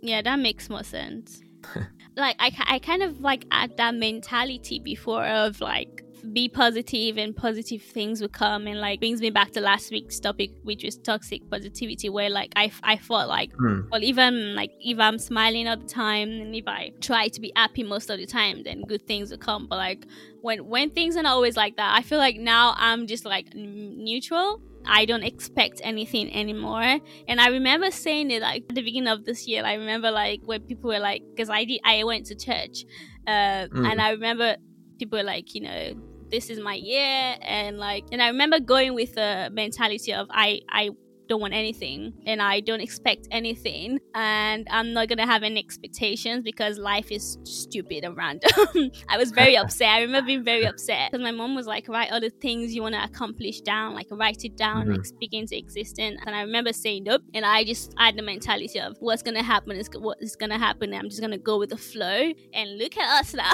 Yeah, 0.01 0.23
that 0.23 0.39
makes 0.39 0.69
more 0.69 0.85
sense. 0.85 1.43
like 2.17 2.37
I, 2.39 2.53
I 2.67 2.79
kind 2.79 3.03
of 3.03 3.21
like 3.21 3.45
had 3.51 3.77
that 3.77 3.95
mentality 3.95 4.79
before 4.79 5.25
of 5.27 5.61
like 5.61 6.03
be 6.33 6.49
positive 6.49 7.19
and 7.19 7.37
positive 7.37 7.83
things 7.83 8.23
will 8.23 8.31
come 8.31 8.67
and 8.67 8.81
like 8.81 8.99
brings 8.99 9.21
me 9.21 9.29
back 9.29 9.51
to 9.51 9.61
last 9.61 9.91
week's 9.91 10.19
topic 10.19 10.51
which 10.63 10.83
was 10.83 10.97
toxic 10.97 11.43
positivity 11.51 12.09
where 12.09 12.31
like 12.31 12.51
I, 12.57 12.73
I 12.83 12.97
thought 12.97 13.29
like 13.29 13.53
Hmm. 13.59 13.81
well 13.93 14.03
even 14.03 14.55
like 14.55 14.71
if 14.81 14.99
i'm 14.99 15.19
smiling 15.19 15.69
all 15.69 15.77
the 15.77 15.85
time 15.85 16.31
and 16.31 16.55
if 16.57 16.67
i 16.67 16.93
try 17.03 17.29
to 17.29 17.41
be 17.43 17.53
happy 17.55 17.83
most 17.83 18.09
of 18.09 18.17
the 18.19 18.25
time 18.25 18.63
then 18.63 18.85
good 18.89 19.07
things 19.07 19.31
will 19.33 19.37
come 19.39 19.67
but 19.67 19.77
like 19.77 20.07
when 20.41 20.67
when 20.67 20.89
things 20.91 21.15
are 21.19 21.23
not 21.23 21.33
always 21.35 21.59
like 21.59 21.77
that 21.77 21.95
i 21.95 22.01
feel 22.01 22.19
like 22.19 22.37
now 22.37 22.73
i'm 22.79 23.07
just 23.07 23.27
like 23.27 23.49
n- 23.55 23.97
neutral 24.03 24.63
i 24.87 25.05
don't 25.05 25.23
expect 25.23 25.81
anything 25.85 26.33
anymore 26.35 26.99
and 27.29 27.41
i 27.41 27.49
remember 27.49 27.91
saying 27.91 28.31
it 28.31 28.43
like 28.43 28.65
at 28.69 28.75
the 28.75 28.83
beginning 28.83 29.09
of 29.09 29.25
this 29.25 29.47
year 29.47 29.65
i 29.65 29.75
remember 29.75 30.11
like 30.11 30.41
when 30.45 30.61
people 30.63 30.89
were 30.89 30.99
like 30.99 31.23
because 31.35 31.51
i 31.51 31.65
did 31.65 31.81
i 31.85 32.03
went 32.05 32.27
to 32.27 32.35
church 32.35 32.85
uh, 33.27 33.67
Mm. 33.73 33.91
and 33.91 34.01
i 34.01 34.11
remember 34.11 34.57
people 34.99 35.19
were 35.19 35.25
like 35.25 35.55
you 35.55 35.61
know 35.63 35.95
this 36.31 36.51
is 36.51 36.59
my 36.61 36.75
year 36.75 37.37
and 37.43 37.79
like 37.79 38.05
and 38.13 38.23
i 38.23 38.29
remember 38.29 38.59
going 38.61 38.95
with 38.95 39.15
the 39.15 39.49
mentality 39.53 40.13
of 40.13 40.27
i 40.31 40.61
i 40.69 40.91
don't 41.29 41.41
want 41.41 41.55
anything 41.55 42.13
and 42.27 42.41
I 42.43 42.61
don't 42.61 42.81
expect 42.81 43.29
anything 43.31 43.99
and 44.15 44.67
I'm 44.71 44.93
not 44.93 45.09
gonna 45.09 45.27
have 45.27 45.43
any 45.43 45.59
expectations 45.61 46.43
because 46.45 46.79
life 46.79 47.11
is 47.11 47.39
stupid 47.45 48.05
and 48.05 48.17
random. 48.17 48.51
I 49.09 49.17
was 49.17 49.31
very 49.31 49.57
upset. 49.63 49.89
I 49.89 50.01
remember 50.03 50.27
being 50.27 50.45
very 50.45 50.65
upset 50.67 51.11
because 51.11 51.23
my 51.23 51.31
mom 51.31 51.55
was 51.55 51.67
like, 51.67 51.89
write 51.89 52.13
all 52.13 52.21
the 52.21 52.31
things 52.31 52.75
you 52.75 52.83
want 52.83 52.95
to 52.95 53.03
accomplish 53.05 53.61
down, 53.63 53.95
like 53.95 54.07
write 54.11 54.45
it 54.45 54.57
down, 54.57 54.87
Mhm. 54.87 54.97
like 54.97 55.07
speak 55.07 55.33
into 55.33 55.57
existence. 55.57 56.21
And 56.27 56.35
I 56.37 56.43
remember 56.43 56.73
saying 56.73 57.05
nope. 57.05 57.23
And 57.35 57.45
I 57.45 57.65
just 57.65 57.93
had 57.99 58.17
the 58.17 58.23
mentality 58.23 58.79
of 58.81 58.97
what's 59.01 59.23
gonna 59.23 59.43
happen 59.43 59.73
is 59.77 59.89
what 59.99 60.19
is 60.21 60.37
gonna 60.37 60.59
happen. 60.59 60.93
And 60.93 61.01
I'm 61.03 61.09
just 61.09 61.21
gonna 61.21 61.39
go 61.39 61.59
with 61.59 61.71
the 61.71 61.77
flow. 61.77 62.33
And 62.53 62.79
look 62.79 62.97
at 62.97 63.21
us 63.21 63.35
now. 63.35 63.53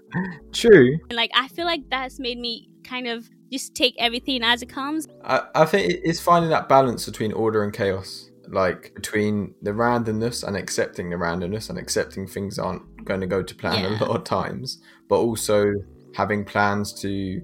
True. 0.53 0.97
And, 1.09 1.15
like 1.17 1.31
I 1.33 1.47
feel 1.47 1.65
like 1.65 1.81
that's 1.89 2.19
made 2.19 2.37
me 2.39 2.69
kind 2.83 3.07
of 3.07 3.29
just 3.51 3.75
take 3.75 3.95
everything 3.97 4.43
as 4.43 4.61
it 4.61 4.67
comes. 4.69 5.07
I, 5.23 5.41
I 5.55 5.65
think 5.65 5.91
it's 6.03 6.19
finding 6.19 6.49
that 6.51 6.69
balance 6.69 7.05
between 7.05 7.33
order 7.33 7.63
and 7.63 7.73
chaos. 7.73 8.29
Like 8.47 8.93
between 8.95 9.53
the 9.61 9.71
randomness 9.71 10.45
and 10.45 10.57
accepting 10.57 11.09
the 11.09 11.15
randomness 11.15 11.69
and 11.69 11.77
accepting 11.79 12.27
things 12.27 12.59
aren't 12.59 13.05
going 13.05 13.21
to 13.21 13.27
go 13.27 13.41
to 13.41 13.55
plan 13.55 13.79
Yeah. 13.83 13.99
a 13.99 14.05
lot 14.05 14.17
of 14.17 14.23
times, 14.25 14.81
but 15.07 15.17
also 15.19 15.71
having 16.15 16.43
plans 16.43 16.91
to 17.01 17.41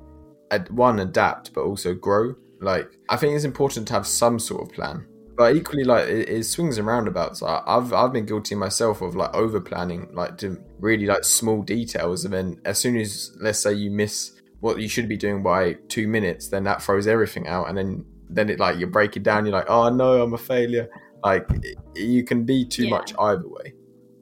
ad- 0.51 0.69
one 0.69 0.99
adapt 0.99 1.53
but 1.53 1.61
also 1.61 1.93
grow. 1.93 2.35
Like 2.59 2.89
I 3.09 3.15
think 3.15 3.35
it's 3.35 3.45
important 3.45 3.87
to 3.87 3.93
have 3.93 4.05
some 4.07 4.37
sort 4.39 4.63
of 4.63 4.73
plan. 4.73 5.05
But 5.37 5.55
equally, 5.55 5.83
like 5.83 6.09
it, 6.09 6.27
it 6.29 6.43
swings 6.45 6.79
and 6.79 6.87
roundabouts. 6.87 7.43
I, 7.43 7.61
I've 7.67 7.93
I've 7.93 8.11
been 8.11 8.25
guilty 8.25 8.55
myself 8.55 9.01
of 9.03 9.15
like 9.15 9.33
over 9.35 9.61
planning, 9.61 10.09
like 10.11 10.37
to 10.39 10.57
really 10.79 11.05
like 11.05 11.23
small 11.23 11.61
details, 11.61 12.25
and 12.25 12.33
then 12.33 12.59
as 12.65 12.79
soon 12.79 12.97
as 12.97 13.37
let's 13.39 13.59
say 13.59 13.71
you 13.71 13.91
miss 13.91 14.36
what 14.59 14.79
you 14.79 14.87
should 14.89 15.07
be 15.07 15.17
doing 15.17 15.43
by 15.43 15.73
two 15.87 16.07
minutes, 16.07 16.47
then 16.49 16.63
that 16.63 16.81
throws 16.81 17.07
everything 17.07 17.47
out, 17.47 17.69
and 17.69 17.77
then 17.77 18.05
then 18.29 18.49
it 18.49 18.59
like 18.59 18.77
you 18.77 18.87
break 18.87 19.15
it 19.15 19.23
down. 19.23 19.45
You're 19.45 19.53
like, 19.53 19.69
oh 19.69 19.89
no, 19.89 20.21
I'm 20.21 20.33
a 20.33 20.37
failure. 20.37 20.89
Like 21.23 21.47
you 21.95 22.23
can 22.23 22.43
be 22.43 22.65
too 22.65 22.83
Yeah. 22.85 22.89
much 22.91 23.13
either 23.17 23.47
way. 23.47 23.73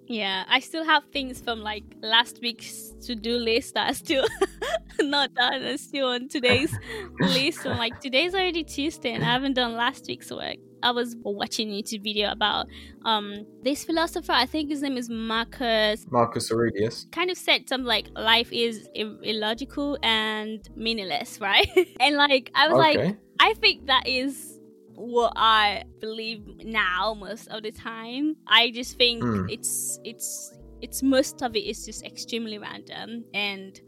Yeah, 0.07 0.43
I 0.47 0.59
still 0.59 0.85
have 0.85 1.03
things 1.11 1.41
from 1.41 1.61
like 1.61 1.83
last 2.03 2.39
week's 2.41 2.93
to 3.07 3.15
do 3.15 3.37
list 3.37 3.73
that 3.73 3.89
are 3.89 3.93
still 3.95 4.27
not 4.99 5.33
done 5.33 5.63
and 5.63 5.79
still 5.79 6.09
on 6.09 6.27
today's 6.29 6.71
list. 7.19 7.65
And 7.65 7.79
like 7.79 7.99
today's 8.01 8.35
already 8.35 8.63
Tuesday 8.63 9.13
and 9.13 9.23
I 9.23 9.27
haven't 9.27 9.53
done 9.53 9.73
last 9.75 10.05
week's 10.07 10.29
work. 10.31 10.57
I 10.85 10.91
was 10.91 11.15
watching 11.23 11.69
a 11.71 11.81
YouTube 11.81 12.03
video 12.03 12.31
about 12.31 12.67
um 13.03 13.45
this 13.63 13.83
philosopher, 13.83 14.31
I 14.31 14.45
think 14.45 14.69
his 14.69 14.81
name 14.81 14.97
is 14.97 15.09
Marcus 15.09 16.05
Marcus 16.11 16.51
Aurelius. 16.51 17.07
kind 17.11 17.29
of 17.29 17.37
said 17.37 17.67
something 17.67 17.85
like 17.87 18.07
life 18.15 18.49
is 18.53 18.87
illogical 18.95 19.97
and 20.03 20.59
meaningless, 20.75 21.39
right? 21.49 21.67
and 21.99 22.15
like 22.15 22.51
I 22.55 22.67
was 22.69 22.77
like 22.77 23.17
I 23.39 23.53
think 23.55 23.87
that 23.87 24.07
is 24.07 24.59
what 24.93 25.33
I 25.35 25.83
believe 25.99 26.41
now 26.63 27.15
most 27.19 27.47
of 27.49 27.63
the 27.63 27.71
time. 27.71 28.37
I 28.47 28.71
just 28.71 28.97
think 28.97 29.23
Hmm. 29.23 29.45
it's 29.49 29.99
it's 30.03 30.53
it's 30.81 31.01
most 31.03 31.41
of 31.41 31.55
it 31.55 31.65
is 31.71 31.85
just 31.85 32.05
extremely 32.05 32.57
random 32.59 33.25
and 33.33 33.79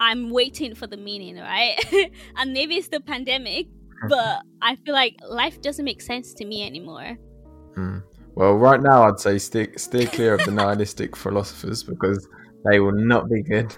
I'm 0.00 0.30
waiting 0.30 0.74
for 0.74 0.86
the 0.86 0.96
meaning, 0.96 1.36
right? 1.36 1.76
and 2.36 2.52
maybe 2.54 2.76
it's 2.76 2.88
the 2.88 3.00
pandemic, 3.00 3.66
but 4.08 4.42
I 4.62 4.76
feel 4.76 4.94
like 4.94 5.16
life 5.28 5.60
doesn't 5.60 5.84
make 5.84 6.00
sense 6.00 6.32
to 6.34 6.44
me 6.44 6.66
anymore. 6.66 7.18
Hmm. 7.74 7.98
Well, 8.34 8.54
right 8.54 8.80
now 8.80 9.04
I'd 9.04 9.20
say 9.20 9.38
steer, 9.38 9.72
steer 9.76 10.06
clear 10.06 10.34
of 10.34 10.44
the 10.44 10.50
nihilistic 10.50 11.16
philosophers 11.16 11.82
because 11.82 12.26
they 12.64 12.80
will 12.80 12.92
not 12.92 13.28
be 13.28 13.42
good. 13.42 13.76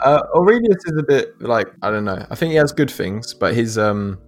Uh, 0.00 0.22
Aurelius 0.34 0.84
is 0.86 0.98
a 0.98 1.02
bit 1.02 1.40
like 1.40 1.68
I 1.82 1.90
don't 1.90 2.04
know. 2.04 2.26
I 2.30 2.34
think 2.34 2.50
he 2.50 2.56
has 2.56 2.72
good 2.72 2.90
things, 2.90 3.32
but 3.32 3.54
his 3.54 3.78
um 3.78 4.18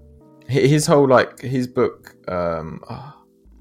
his 0.49 0.87
whole 0.87 1.09
like 1.09 1.41
his 1.41 1.67
book 1.67 2.15
um 2.29 2.81
oh, 2.89 3.15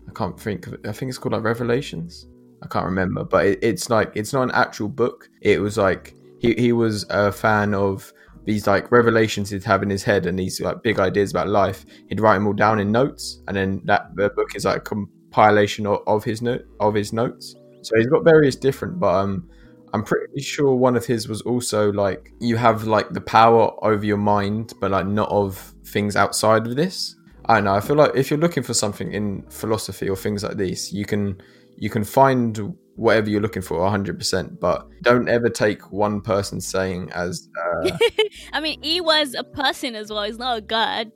I 0.08 0.12
can't 0.14 0.40
think 0.40 0.68
of 0.68 0.74
it. 0.74 0.88
I 0.88 0.92
think 0.92 1.10
it's 1.10 1.18
called 1.18 1.34
like 1.34 1.44
Revelations. 1.44 2.28
I 2.64 2.68
can't 2.68 2.86
remember, 2.86 3.24
but 3.24 3.46
it, 3.46 3.60
it's 3.62 3.90
like 3.90 4.12
it's 4.16 4.34
not 4.34 4.44
an 4.44 4.52
actual 4.52 4.88
book. 4.88 5.30
It 5.42 5.60
was 5.60 5.78
like 5.78 6.16
he 6.40 6.54
he 6.54 6.72
was 6.72 7.06
a 7.10 7.32
fan 7.32 7.74
of 7.74 8.12
these 8.46 8.68
like 8.68 8.92
revelations 8.92 9.50
he'd 9.50 9.64
have 9.64 9.84
in 9.84 9.90
his 9.90 10.04
head 10.04 10.26
and 10.26 10.38
these 10.38 10.62
like 10.62 10.82
big 10.84 11.00
ideas 11.00 11.32
about 11.32 11.50
life. 11.50 11.86
He'd 12.08 12.22
write 12.22 12.36
them 12.36 12.48
all 12.48 12.54
down 12.54 12.80
in 12.80 12.92
notes, 12.92 13.42
and 13.48 13.58
then 13.58 13.82
that 13.86 14.16
the 14.16 14.30
book 14.30 14.56
is 14.56 14.66
like 14.66 14.78
a 14.78 14.82
compilation 14.82 15.86
of, 15.86 16.00
of 16.08 16.24
his 16.24 16.42
note 16.42 16.66
of 16.80 16.94
his 16.94 17.12
notes. 17.12 17.56
So 17.82 17.96
he's 17.98 18.08
got 18.08 18.24
various 18.24 18.56
different, 18.56 19.00
but 19.00 19.14
um, 19.14 19.50
I'm 19.94 20.04
pretty 20.04 20.42
sure 20.42 20.76
one 20.76 20.96
of 20.96 21.06
his 21.06 21.28
was 21.28 21.42
also 21.42 21.92
like 21.92 22.34
you 22.40 22.58
have 22.58 22.86
like 22.86 23.10
the 23.10 23.22
power 23.22 23.72
over 23.84 24.06
your 24.06 24.18
mind, 24.18 24.74
but 24.80 24.92
like 24.92 25.08
not 25.08 25.30
of 25.30 25.74
things 25.86 26.16
outside 26.16 26.68
of 26.68 26.76
this. 26.76 27.16
I 27.46 27.56
don't 27.56 27.66
know. 27.66 27.76
I 27.76 27.80
feel 27.80 27.96
like 27.96 28.12
if 28.16 28.30
you're 28.30 28.40
looking 28.40 28.64
for 28.64 28.74
something 28.74 29.12
in 29.14 29.44
philosophy 29.50 30.10
or 30.10 30.16
things 30.16 30.44
like 30.44 30.58
this, 30.58 30.92
you 30.92 31.06
can 31.06 31.42
you 31.78 31.90
can 31.90 32.04
find 32.04 32.76
whatever 32.96 33.30
you're 33.30 33.42
looking 33.42 33.62
for 33.62 33.78
100%, 33.80 34.60
but 34.60 34.88
don't 35.02 35.28
ever 35.30 35.50
take 35.50 35.92
one 35.92 36.22
person 36.22 36.62
saying 36.62 37.12
as 37.14 37.50
uh, 37.84 37.90
I 38.54 38.60
mean, 38.62 38.82
he 38.82 39.02
was 39.02 39.34
a 39.34 39.44
person 39.44 39.96
as 39.96 40.10
well. 40.10 40.24
He's 40.24 40.38
not 40.38 40.58
a 40.58 40.62
god. 40.62 41.12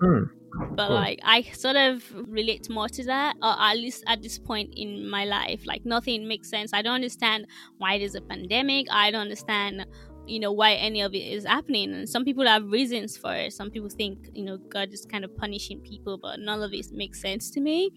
hmm, 0.00 0.22
but 0.74 0.86
Cool. 0.88 0.96
like 0.96 1.20
I 1.22 1.42
sort 1.42 1.76
of 1.76 2.02
relate 2.28 2.68
more 2.70 2.88
to 2.88 3.04
that, 3.04 3.36
or 3.42 3.54
at 3.60 3.76
least 3.76 4.02
at 4.06 4.22
this 4.22 4.38
point 4.38 4.72
in 4.76 5.08
my 5.08 5.24
life. 5.26 5.66
Like 5.66 5.84
nothing 5.84 6.26
makes 6.26 6.48
sense. 6.50 6.72
I 6.72 6.82
don't 6.82 6.94
understand 6.94 7.46
why 7.76 7.98
there's 7.98 8.14
a 8.14 8.20
pandemic. 8.22 8.86
I 8.90 9.10
don't 9.10 9.20
understand, 9.20 9.84
you 10.26 10.40
know, 10.40 10.50
why 10.50 10.72
any 10.74 11.02
of 11.02 11.12
it 11.14 11.18
is 11.18 11.44
happening. 11.44 11.92
And 11.92 12.08
some 12.08 12.24
people 12.24 12.46
have 12.46 12.64
reasons 12.72 13.16
for 13.18 13.34
it. 13.34 13.52
Some 13.52 13.70
people 13.70 13.90
think, 13.90 14.30
you 14.32 14.44
know, 14.44 14.56
God 14.56 14.92
is 14.92 15.04
kind 15.04 15.24
of 15.24 15.36
punishing 15.36 15.80
people, 15.80 16.18
but 16.20 16.40
none 16.40 16.62
of 16.62 16.72
it 16.72 16.86
makes 16.92 17.20
sense 17.20 17.50
to 17.52 17.60
me. 17.60 17.90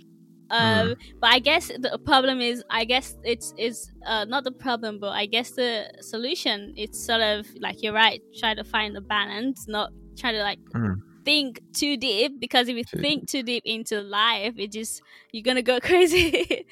Um, 0.52 0.96
but 1.22 1.32
I 1.32 1.40
guess 1.40 1.68
the 1.68 1.98
problem 2.06 2.42
is, 2.42 2.64
I 2.70 2.84
guess 2.86 3.16
it's 3.24 3.54
is 3.58 3.92
uh, 4.06 4.26
not 4.26 4.44
the 4.44 4.52
problem, 4.52 5.00
but 5.00 5.12
I 5.12 5.26
guess 5.26 5.52
the 5.52 5.90
solution. 6.02 6.74
It's 6.76 7.04
sort 7.04 7.22
of 7.22 7.48
like 7.60 7.82
you're 7.82 7.94
right. 7.94 8.22
Try 8.38 8.54
to 8.54 8.64
find 8.64 8.96
the 8.96 9.02
balance, 9.02 9.68
not 9.68 9.92
try 10.18 10.32
to 10.34 10.40
like 10.44 10.60
Mm. 10.76 11.02
think 11.24 11.62
too 11.74 11.98
deep 11.98 12.40
because 12.40 12.68
if 12.68 12.76
you 12.76 12.84
Too 12.84 13.00
think 13.00 13.30
too 13.30 13.44
deep 13.44 13.64
into 13.66 14.02
life, 14.02 14.56
it 14.58 14.72
just 14.72 15.02
you're 15.32 15.44
gonna 15.44 15.62
go 15.62 15.80
crazy. 15.90 16.66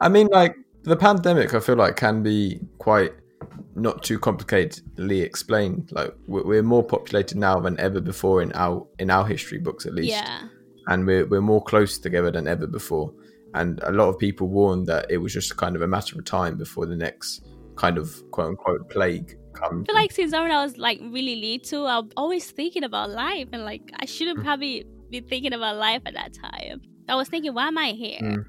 I 0.00 0.08
mean, 0.08 0.28
like 0.32 0.56
the 0.84 0.96
pandemic, 0.96 1.54
I 1.54 1.60
feel 1.60 1.76
like 1.76 1.96
can 1.96 2.22
be 2.22 2.60
quite 2.78 3.12
not 3.74 4.02
too 4.02 4.18
complicatedly 4.18 5.22
explained. 5.22 5.90
Like 5.92 6.14
we're, 6.26 6.44
we're 6.44 6.62
more 6.62 6.82
populated 6.82 7.36
now 7.36 7.60
than 7.60 7.78
ever 7.78 8.00
before 8.00 8.42
in 8.42 8.52
our 8.52 8.86
in 8.98 9.10
our 9.10 9.26
history 9.26 9.58
books, 9.58 9.86
at 9.86 9.94
least, 9.94 10.10
yeah, 10.10 10.48
and 10.88 11.06
we're 11.06 11.26
we're 11.26 11.40
more 11.40 11.62
close 11.62 11.98
together 11.98 12.30
than 12.30 12.46
ever 12.48 12.66
before. 12.66 13.12
And 13.54 13.80
a 13.84 13.92
lot 13.92 14.08
of 14.08 14.18
people 14.18 14.48
warned 14.48 14.86
that 14.88 15.06
it 15.10 15.18
was 15.18 15.32
just 15.32 15.56
kind 15.56 15.76
of 15.76 15.82
a 15.82 15.86
matter 15.86 16.18
of 16.18 16.24
time 16.24 16.56
before 16.58 16.86
the 16.86 16.96
next 16.96 17.46
kind 17.76 17.98
of 17.98 18.22
quote 18.32 18.48
unquote 18.48 18.90
plague 18.90 19.38
comes. 19.52 19.86
I 19.88 19.92
feel 19.92 20.00
like 20.02 20.12
since 20.12 20.32
when 20.32 20.50
I 20.50 20.64
was 20.64 20.76
like 20.76 20.98
really 21.00 21.36
little, 21.36 21.86
I'm 21.86 22.10
always 22.16 22.50
thinking 22.50 22.82
about 22.84 23.10
life, 23.10 23.48
and 23.52 23.64
like 23.64 23.90
I 24.00 24.06
shouldn't 24.06 24.38
Mm. 24.40 24.44
probably 24.44 24.86
be 25.10 25.20
thinking 25.20 25.52
about 25.52 25.76
life 25.76 26.02
at 26.06 26.14
that 26.14 26.32
time. 26.34 26.80
I 27.08 27.14
was 27.14 27.28
thinking, 27.28 27.54
why 27.54 27.68
am 27.68 27.78
I 27.78 27.90
here? 27.90 28.18
Mm. 28.20 28.44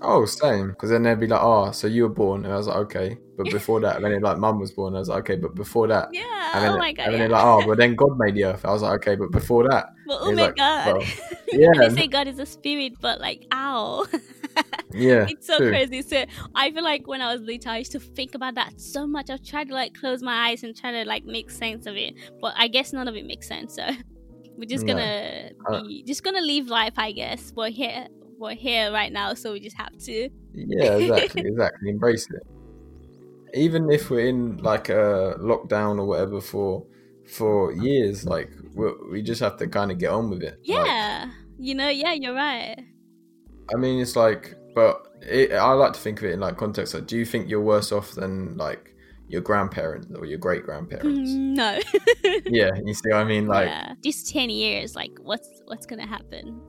Oh, 0.00 0.24
same. 0.24 0.68
Because 0.70 0.90
then 0.90 1.02
they'd 1.02 1.20
be 1.20 1.26
like, 1.26 1.40
"Oh, 1.42 1.70
so 1.70 1.86
you 1.86 2.04
were 2.04 2.08
born," 2.08 2.44
and 2.44 2.52
I 2.52 2.56
was 2.56 2.66
like, 2.66 2.76
"Okay," 2.78 3.18
but 3.36 3.44
before 3.50 3.80
that, 3.80 3.96
and 3.96 4.04
then 4.04 4.20
like, 4.20 4.38
"Mum 4.38 4.58
was 4.58 4.72
born," 4.72 4.94
I 4.94 4.98
was 4.98 5.08
like, 5.08 5.20
"Okay," 5.20 5.36
but 5.36 5.54
before 5.54 5.86
that, 5.88 6.08
Yeah. 6.12 6.50
and 6.54 6.64
then, 6.64 6.72
oh 6.72 6.78
my 6.78 6.92
god. 6.92 7.04
and 7.06 7.14
then 7.14 7.20
yeah. 7.20 7.28
they're 7.28 7.36
like, 7.36 7.44
"Oh, 7.44 7.64
but 7.66 7.78
then 7.78 7.94
God 8.02 8.16
made 8.18 8.34
the 8.34 8.44
earth." 8.46 8.64
I 8.64 8.72
was 8.72 8.82
like, 8.82 8.94
"Okay," 8.94 9.16
but 9.16 9.30
before 9.30 9.68
that." 9.68 9.86
But 10.06 10.18
oh 10.22 10.32
my 10.32 10.46
like, 10.46 10.56
god. 10.56 10.86
well, 10.96 11.02
yeah. 11.52 11.68
they 11.78 11.90
say 11.90 12.06
God 12.08 12.26
is 12.26 12.38
a 12.38 12.46
spirit, 12.46 12.94
but 13.00 13.20
like, 13.20 13.44
ow. 13.52 14.06
Yeah, 14.94 15.26
it's 15.30 15.46
so 15.46 15.56
true. 15.56 15.70
crazy. 15.70 16.02
So 16.02 16.24
I 16.54 16.70
feel 16.70 16.84
like 16.84 17.06
when 17.06 17.22
I 17.22 17.32
was 17.32 17.40
little, 17.42 17.70
I 17.70 17.78
used 17.78 17.92
to 17.92 18.00
think 18.00 18.34
about 18.34 18.54
that 18.56 18.78
so 18.78 19.06
much. 19.06 19.30
I 19.30 19.38
tried 19.38 19.68
to 19.68 19.74
like 19.74 19.94
close 19.94 20.22
my 20.22 20.48
eyes 20.50 20.62
and 20.64 20.76
try 20.76 20.90
to 20.92 21.04
like 21.08 21.24
make 21.24 21.50
sense 21.50 21.86
of 21.86 21.96
it, 21.96 22.14
but 22.40 22.52
I 22.58 22.68
guess 22.68 22.92
none 22.92 23.08
of 23.08 23.16
it 23.16 23.24
makes 23.24 23.48
sense. 23.48 23.74
So 23.76 23.88
we're 24.58 24.66
just 24.68 24.86
gonna 24.86 25.50
Uh, 25.70 25.82
be 25.84 26.02
just 26.02 26.22
gonna 26.22 26.42
live 26.42 26.66
life, 26.66 26.94
I 26.98 27.12
guess. 27.12 27.52
We're 27.56 27.70
here, 27.70 28.06
we're 28.42 28.54
here 28.54 28.92
right 28.92 29.12
now, 29.12 29.34
so 29.34 29.52
we 29.52 29.60
just 29.60 29.76
have 29.76 29.96
to. 29.96 30.28
Yeah, 30.52 30.96
exactly, 30.96 31.42
exactly. 31.46 31.90
Embrace 31.90 32.28
it. 32.30 32.42
Even 33.54 33.90
if 33.90 34.10
we're 34.10 34.26
in 34.26 34.58
like 34.58 34.88
a 34.88 35.36
lockdown 35.38 35.98
or 35.98 36.04
whatever 36.06 36.40
for 36.40 36.84
for 37.26 37.72
years, 37.72 38.24
like 38.24 38.50
we 38.74 38.90
we 39.10 39.22
just 39.22 39.40
have 39.40 39.56
to 39.58 39.68
kind 39.68 39.90
of 39.90 39.98
get 39.98 40.10
on 40.10 40.30
with 40.30 40.42
it. 40.42 40.58
Like, 40.66 40.86
Yeah, 40.86 41.30
you 41.58 41.74
know, 41.74 41.88
yeah, 41.88 42.12
you're 42.12 42.34
right. 42.34 42.76
I 43.72 43.76
mean, 43.78 44.00
it's 44.00 44.16
like, 44.16 44.56
but 44.74 45.06
it, 45.22 45.52
I 45.52 45.72
like 45.72 45.92
to 45.94 46.00
think 46.00 46.18
of 46.18 46.24
it 46.26 46.32
in 46.32 46.40
like 46.40 46.56
context. 46.56 46.94
Like, 46.94 47.06
do 47.06 47.16
you 47.16 47.24
think 47.24 47.48
you're 47.48 47.60
worse 47.62 47.92
off 47.92 48.12
than 48.12 48.56
like 48.56 48.94
your 49.28 49.40
grandparents 49.40 50.08
or 50.16 50.26
your 50.26 50.38
great 50.38 50.64
grandparents? 50.64 51.30
Mm, 51.30 51.56
no. 51.56 51.78
yeah, 52.46 52.70
you 52.84 52.92
see 52.92 53.10
what 53.10 53.18
I 53.18 53.24
mean? 53.24 53.46
Like, 53.46 53.68
yeah. 53.68 53.94
Just 54.02 54.30
ten 54.30 54.50
years, 54.50 54.96
like 54.96 55.12
what's 55.20 55.48
what's 55.66 55.86
gonna 55.86 56.06
happen? 56.06 56.60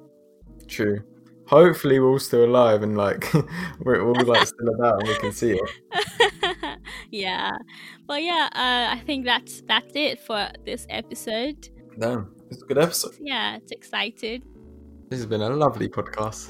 true. 0.67 1.03
Hopefully, 1.47 1.99
we're 1.99 2.09
all 2.09 2.19
still 2.19 2.45
alive 2.45 2.83
and 2.83 2.95
like 2.97 3.31
we're 3.81 4.01
all 4.01 4.15
like 4.25 4.47
still 4.53 4.69
about 4.75 4.99
and 4.99 5.07
we 5.09 5.15
can 5.19 5.31
see 5.31 5.59
it. 5.59 6.77
yeah, 7.11 7.51
but 8.07 8.23
yeah, 8.23 8.49
uh, 8.53 8.95
I 8.95 9.01
think 9.05 9.25
that's 9.25 9.61
that's 9.67 9.91
it 9.95 10.19
for 10.21 10.49
this 10.65 10.85
episode. 10.89 11.69
Damn, 11.99 12.33
it's 12.49 12.63
a 12.63 12.65
good 12.65 12.77
episode. 12.77 13.15
Yeah, 13.19 13.57
it's 13.57 13.71
excited. 13.71 14.43
This 15.09 15.19
has 15.19 15.25
been 15.27 15.41
a 15.41 15.49
lovely 15.49 15.89
podcast. 15.89 16.49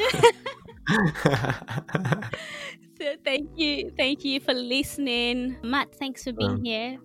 So 3.00 3.16
thank 3.26 3.50
you, 3.58 3.92
thank 3.98 4.24
you 4.24 4.40
for 4.40 4.54
listening, 4.54 5.58
Matt. 5.64 5.94
Thanks 5.96 6.24
for 6.24 6.32
being 6.32 6.52
Um, 6.52 6.64
here. 6.64 7.00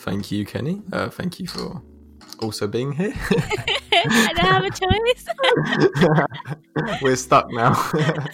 thank 0.00 0.30
you, 0.30 0.46
Kenny. 0.46 0.82
Uh, 0.92 1.10
thank 1.10 1.38
you 1.40 1.46
for 1.46 1.82
also 2.44 2.66
being 2.66 2.92
here. 2.92 3.12
I 3.92 4.32
don't 4.36 4.46
have 4.46 4.64
a 4.64 4.70
choice. 4.70 5.26
We're 7.02 7.16
stuck 7.16 7.50
now. 7.50 7.74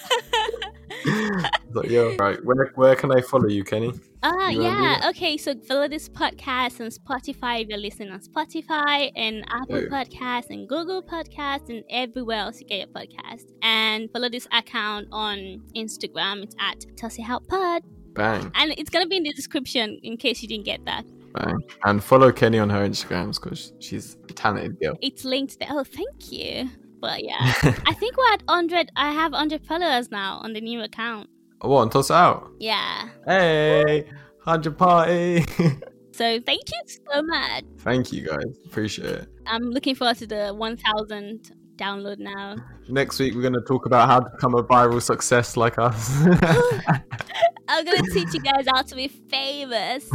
But 1.73 1.89
yeah, 1.89 2.15
right. 2.19 2.37
Where 2.45 2.73
where 2.75 2.95
can 2.97 3.11
I 3.17 3.21
follow 3.23 3.47
you, 3.47 3.63
Kenny? 3.65 3.93
Ah, 4.23 4.49
You 4.51 4.63
yeah. 4.65 5.09
Okay, 5.11 5.37
so 5.39 5.55
follow 5.61 5.87
this 5.89 6.09
podcast 6.09 6.81
on 6.81 6.89
Spotify 6.91 7.63
if 7.63 7.69
you're 7.69 7.79
listening 7.79 8.11
on 8.11 8.19
Spotify 8.21 9.11
and 9.17 9.45
Apple 9.49 9.83
Yeah. 9.85 9.89
Podcasts 9.89 10.51
and 10.51 10.69
Google 10.69 11.01
Podcasts 11.03 11.69
and 11.71 11.85
everywhere 11.89 12.41
else 12.41 12.61
you 12.61 12.67
get 12.67 12.79
your 12.81 12.89
podcast. 12.89 13.45
And 13.63 14.11
follow 14.13 14.29
this 14.29 14.47
account 14.53 15.07
on 15.13 15.63
Instagram. 15.77 16.43
It's 16.43 16.57
at 16.59 16.85
Toss 16.99 17.19
It 17.19 17.25
Out 17.31 17.47
Pod. 17.49 17.83
Bang, 18.13 18.51
And 18.57 18.75
it's 18.77 18.91
gonna 18.91 19.07
be 19.07 19.17
in 19.17 19.23
the 19.23 19.33
description 19.33 19.99
in 20.03 20.17
case 20.19 20.43
you 20.43 20.49
didn't 20.49 20.65
get 20.67 20.85
that. 20.85 21.05
Bang. 21.33 21.59
And 21.85 22.03
follow 22.03 22.33
Kenny 22.33 22.59
on 22.59 22.71
her 22.71 22.87
Instagrams 22.87 23.41
because 23.41 23.73
she's 23.79 24.17
a 24.29 24.33
talented 24.33 24.81
girl. 24.81 24.97
It's 25.03 25.25
linked 25.25 25.59
there. 25.59 25.69
Oh, 25.71 25.85
thank 25.85 26.33
you. 26.33 26.71
But 27.01 27.25
yeah, 27.25 27.37
I 27.87 27.95
think 27.95 28.17
we're 28.17 28.33
at 28.33 28.43
100. 28.45 28.91
I 28.97 29.13
have 29.13 29.33
100 29.33 29.65
followers 29.65 30.11
now 30.11 30.41
on 30.43 30.53
the 30.53 30.61
new 30.61 30.83
account. 30.83 31.29
What? 31.61 31.83
And 31.83 31.93
toss 31.93 32.11
it 32.11 32.15
out. 32.15 32.51
Yeah. 32.59 33.09
Hey, 33.27 34.07
hundred 34.43 34.77
party. 34.77 35.45
So 36.13 36.39
thank 36.39 36.61
you 36.71 36.83
so 37.11 37.23
much. 37.23 37.65
Thank 37.79 38.13
you 38.13 38.27
guys. 38.27 38.45
Appreciate 38.67 39.09
it. 39.09 39.29
I'm 39.47 39.71
looking 39.71 39.95
forward 39.95 40.19
to 40.19 40.27
the 40.27 40.53
1000 40.53 41.51
download 41.81 42.19
now. 42.19 42.57
Next 42.89 43.19
week 43.19 43.35
we're 43.35 43.43
gonna 43.43 43.61
talk 43.63 43.87
about 43.87 44.09
how 44.09 44.21
to 44.21 44.31
become 44.31 44.55
a 44.55 44.63
viral 44.63 45.01
success 45.03 45.57
like 45.57 45.79
us. 45.79 46.11
I'm 47.69 47.85
gonna 47.85 48.03
teach 48.13 48.35
you 48.35 48.41
guys 48.41 48.67
how 48.67 48.83
to 48.83 48.95
be 48.97 49.07
famous 49.09 50.09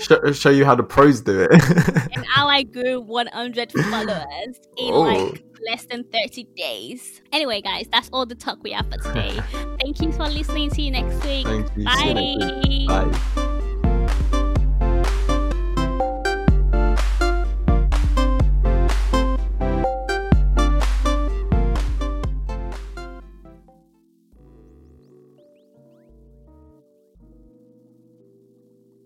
show, 0.00 0.32
show 0.32 0.50
you 0.50 0.64
how 0.64 0.74
the 0.74 0.82
pros 0.82 1.20
do 1.20 1.46
it. 1.48 1.52
and 2.14 2.24
how 2.26 2.48
I 2.48 2.62
grew 2.62 3.00
100 3.00 3.72
followers 3.72 4.60
in 4.78 4.92
Oh. 4.94 5.00
like 5.02 5.44
less 5.70 5.84
than 5.86 6.04
30 6.04 6.44
days. 6.56 7.20
Anyway, 7.32 7.60
guys, 7.60 7.86
that's 7.92 8.08
all 8.12 8.26
the 8.26 8.34
talk 8.34 8.62
we 8.62 8.72
have 8.72 8.86
for 8.90 8.98
today. 8.98 9.38
Thank 9.82 10.00
you 10.00 10.12
for 10.12 10.28
listening. 10.28 10.70
See 10.70 10.82
you 10.82 10.90
next 10.90 11.22
week. 11.24 11.46
Thank 11.46 11.68
you. 11.76 11.86
See 11.90 12.08
you 12.08 12.14
next 12.14 12.68
week. 12.68 12.88
Bye. 12.88 13.06
Bye. 13.36 13.50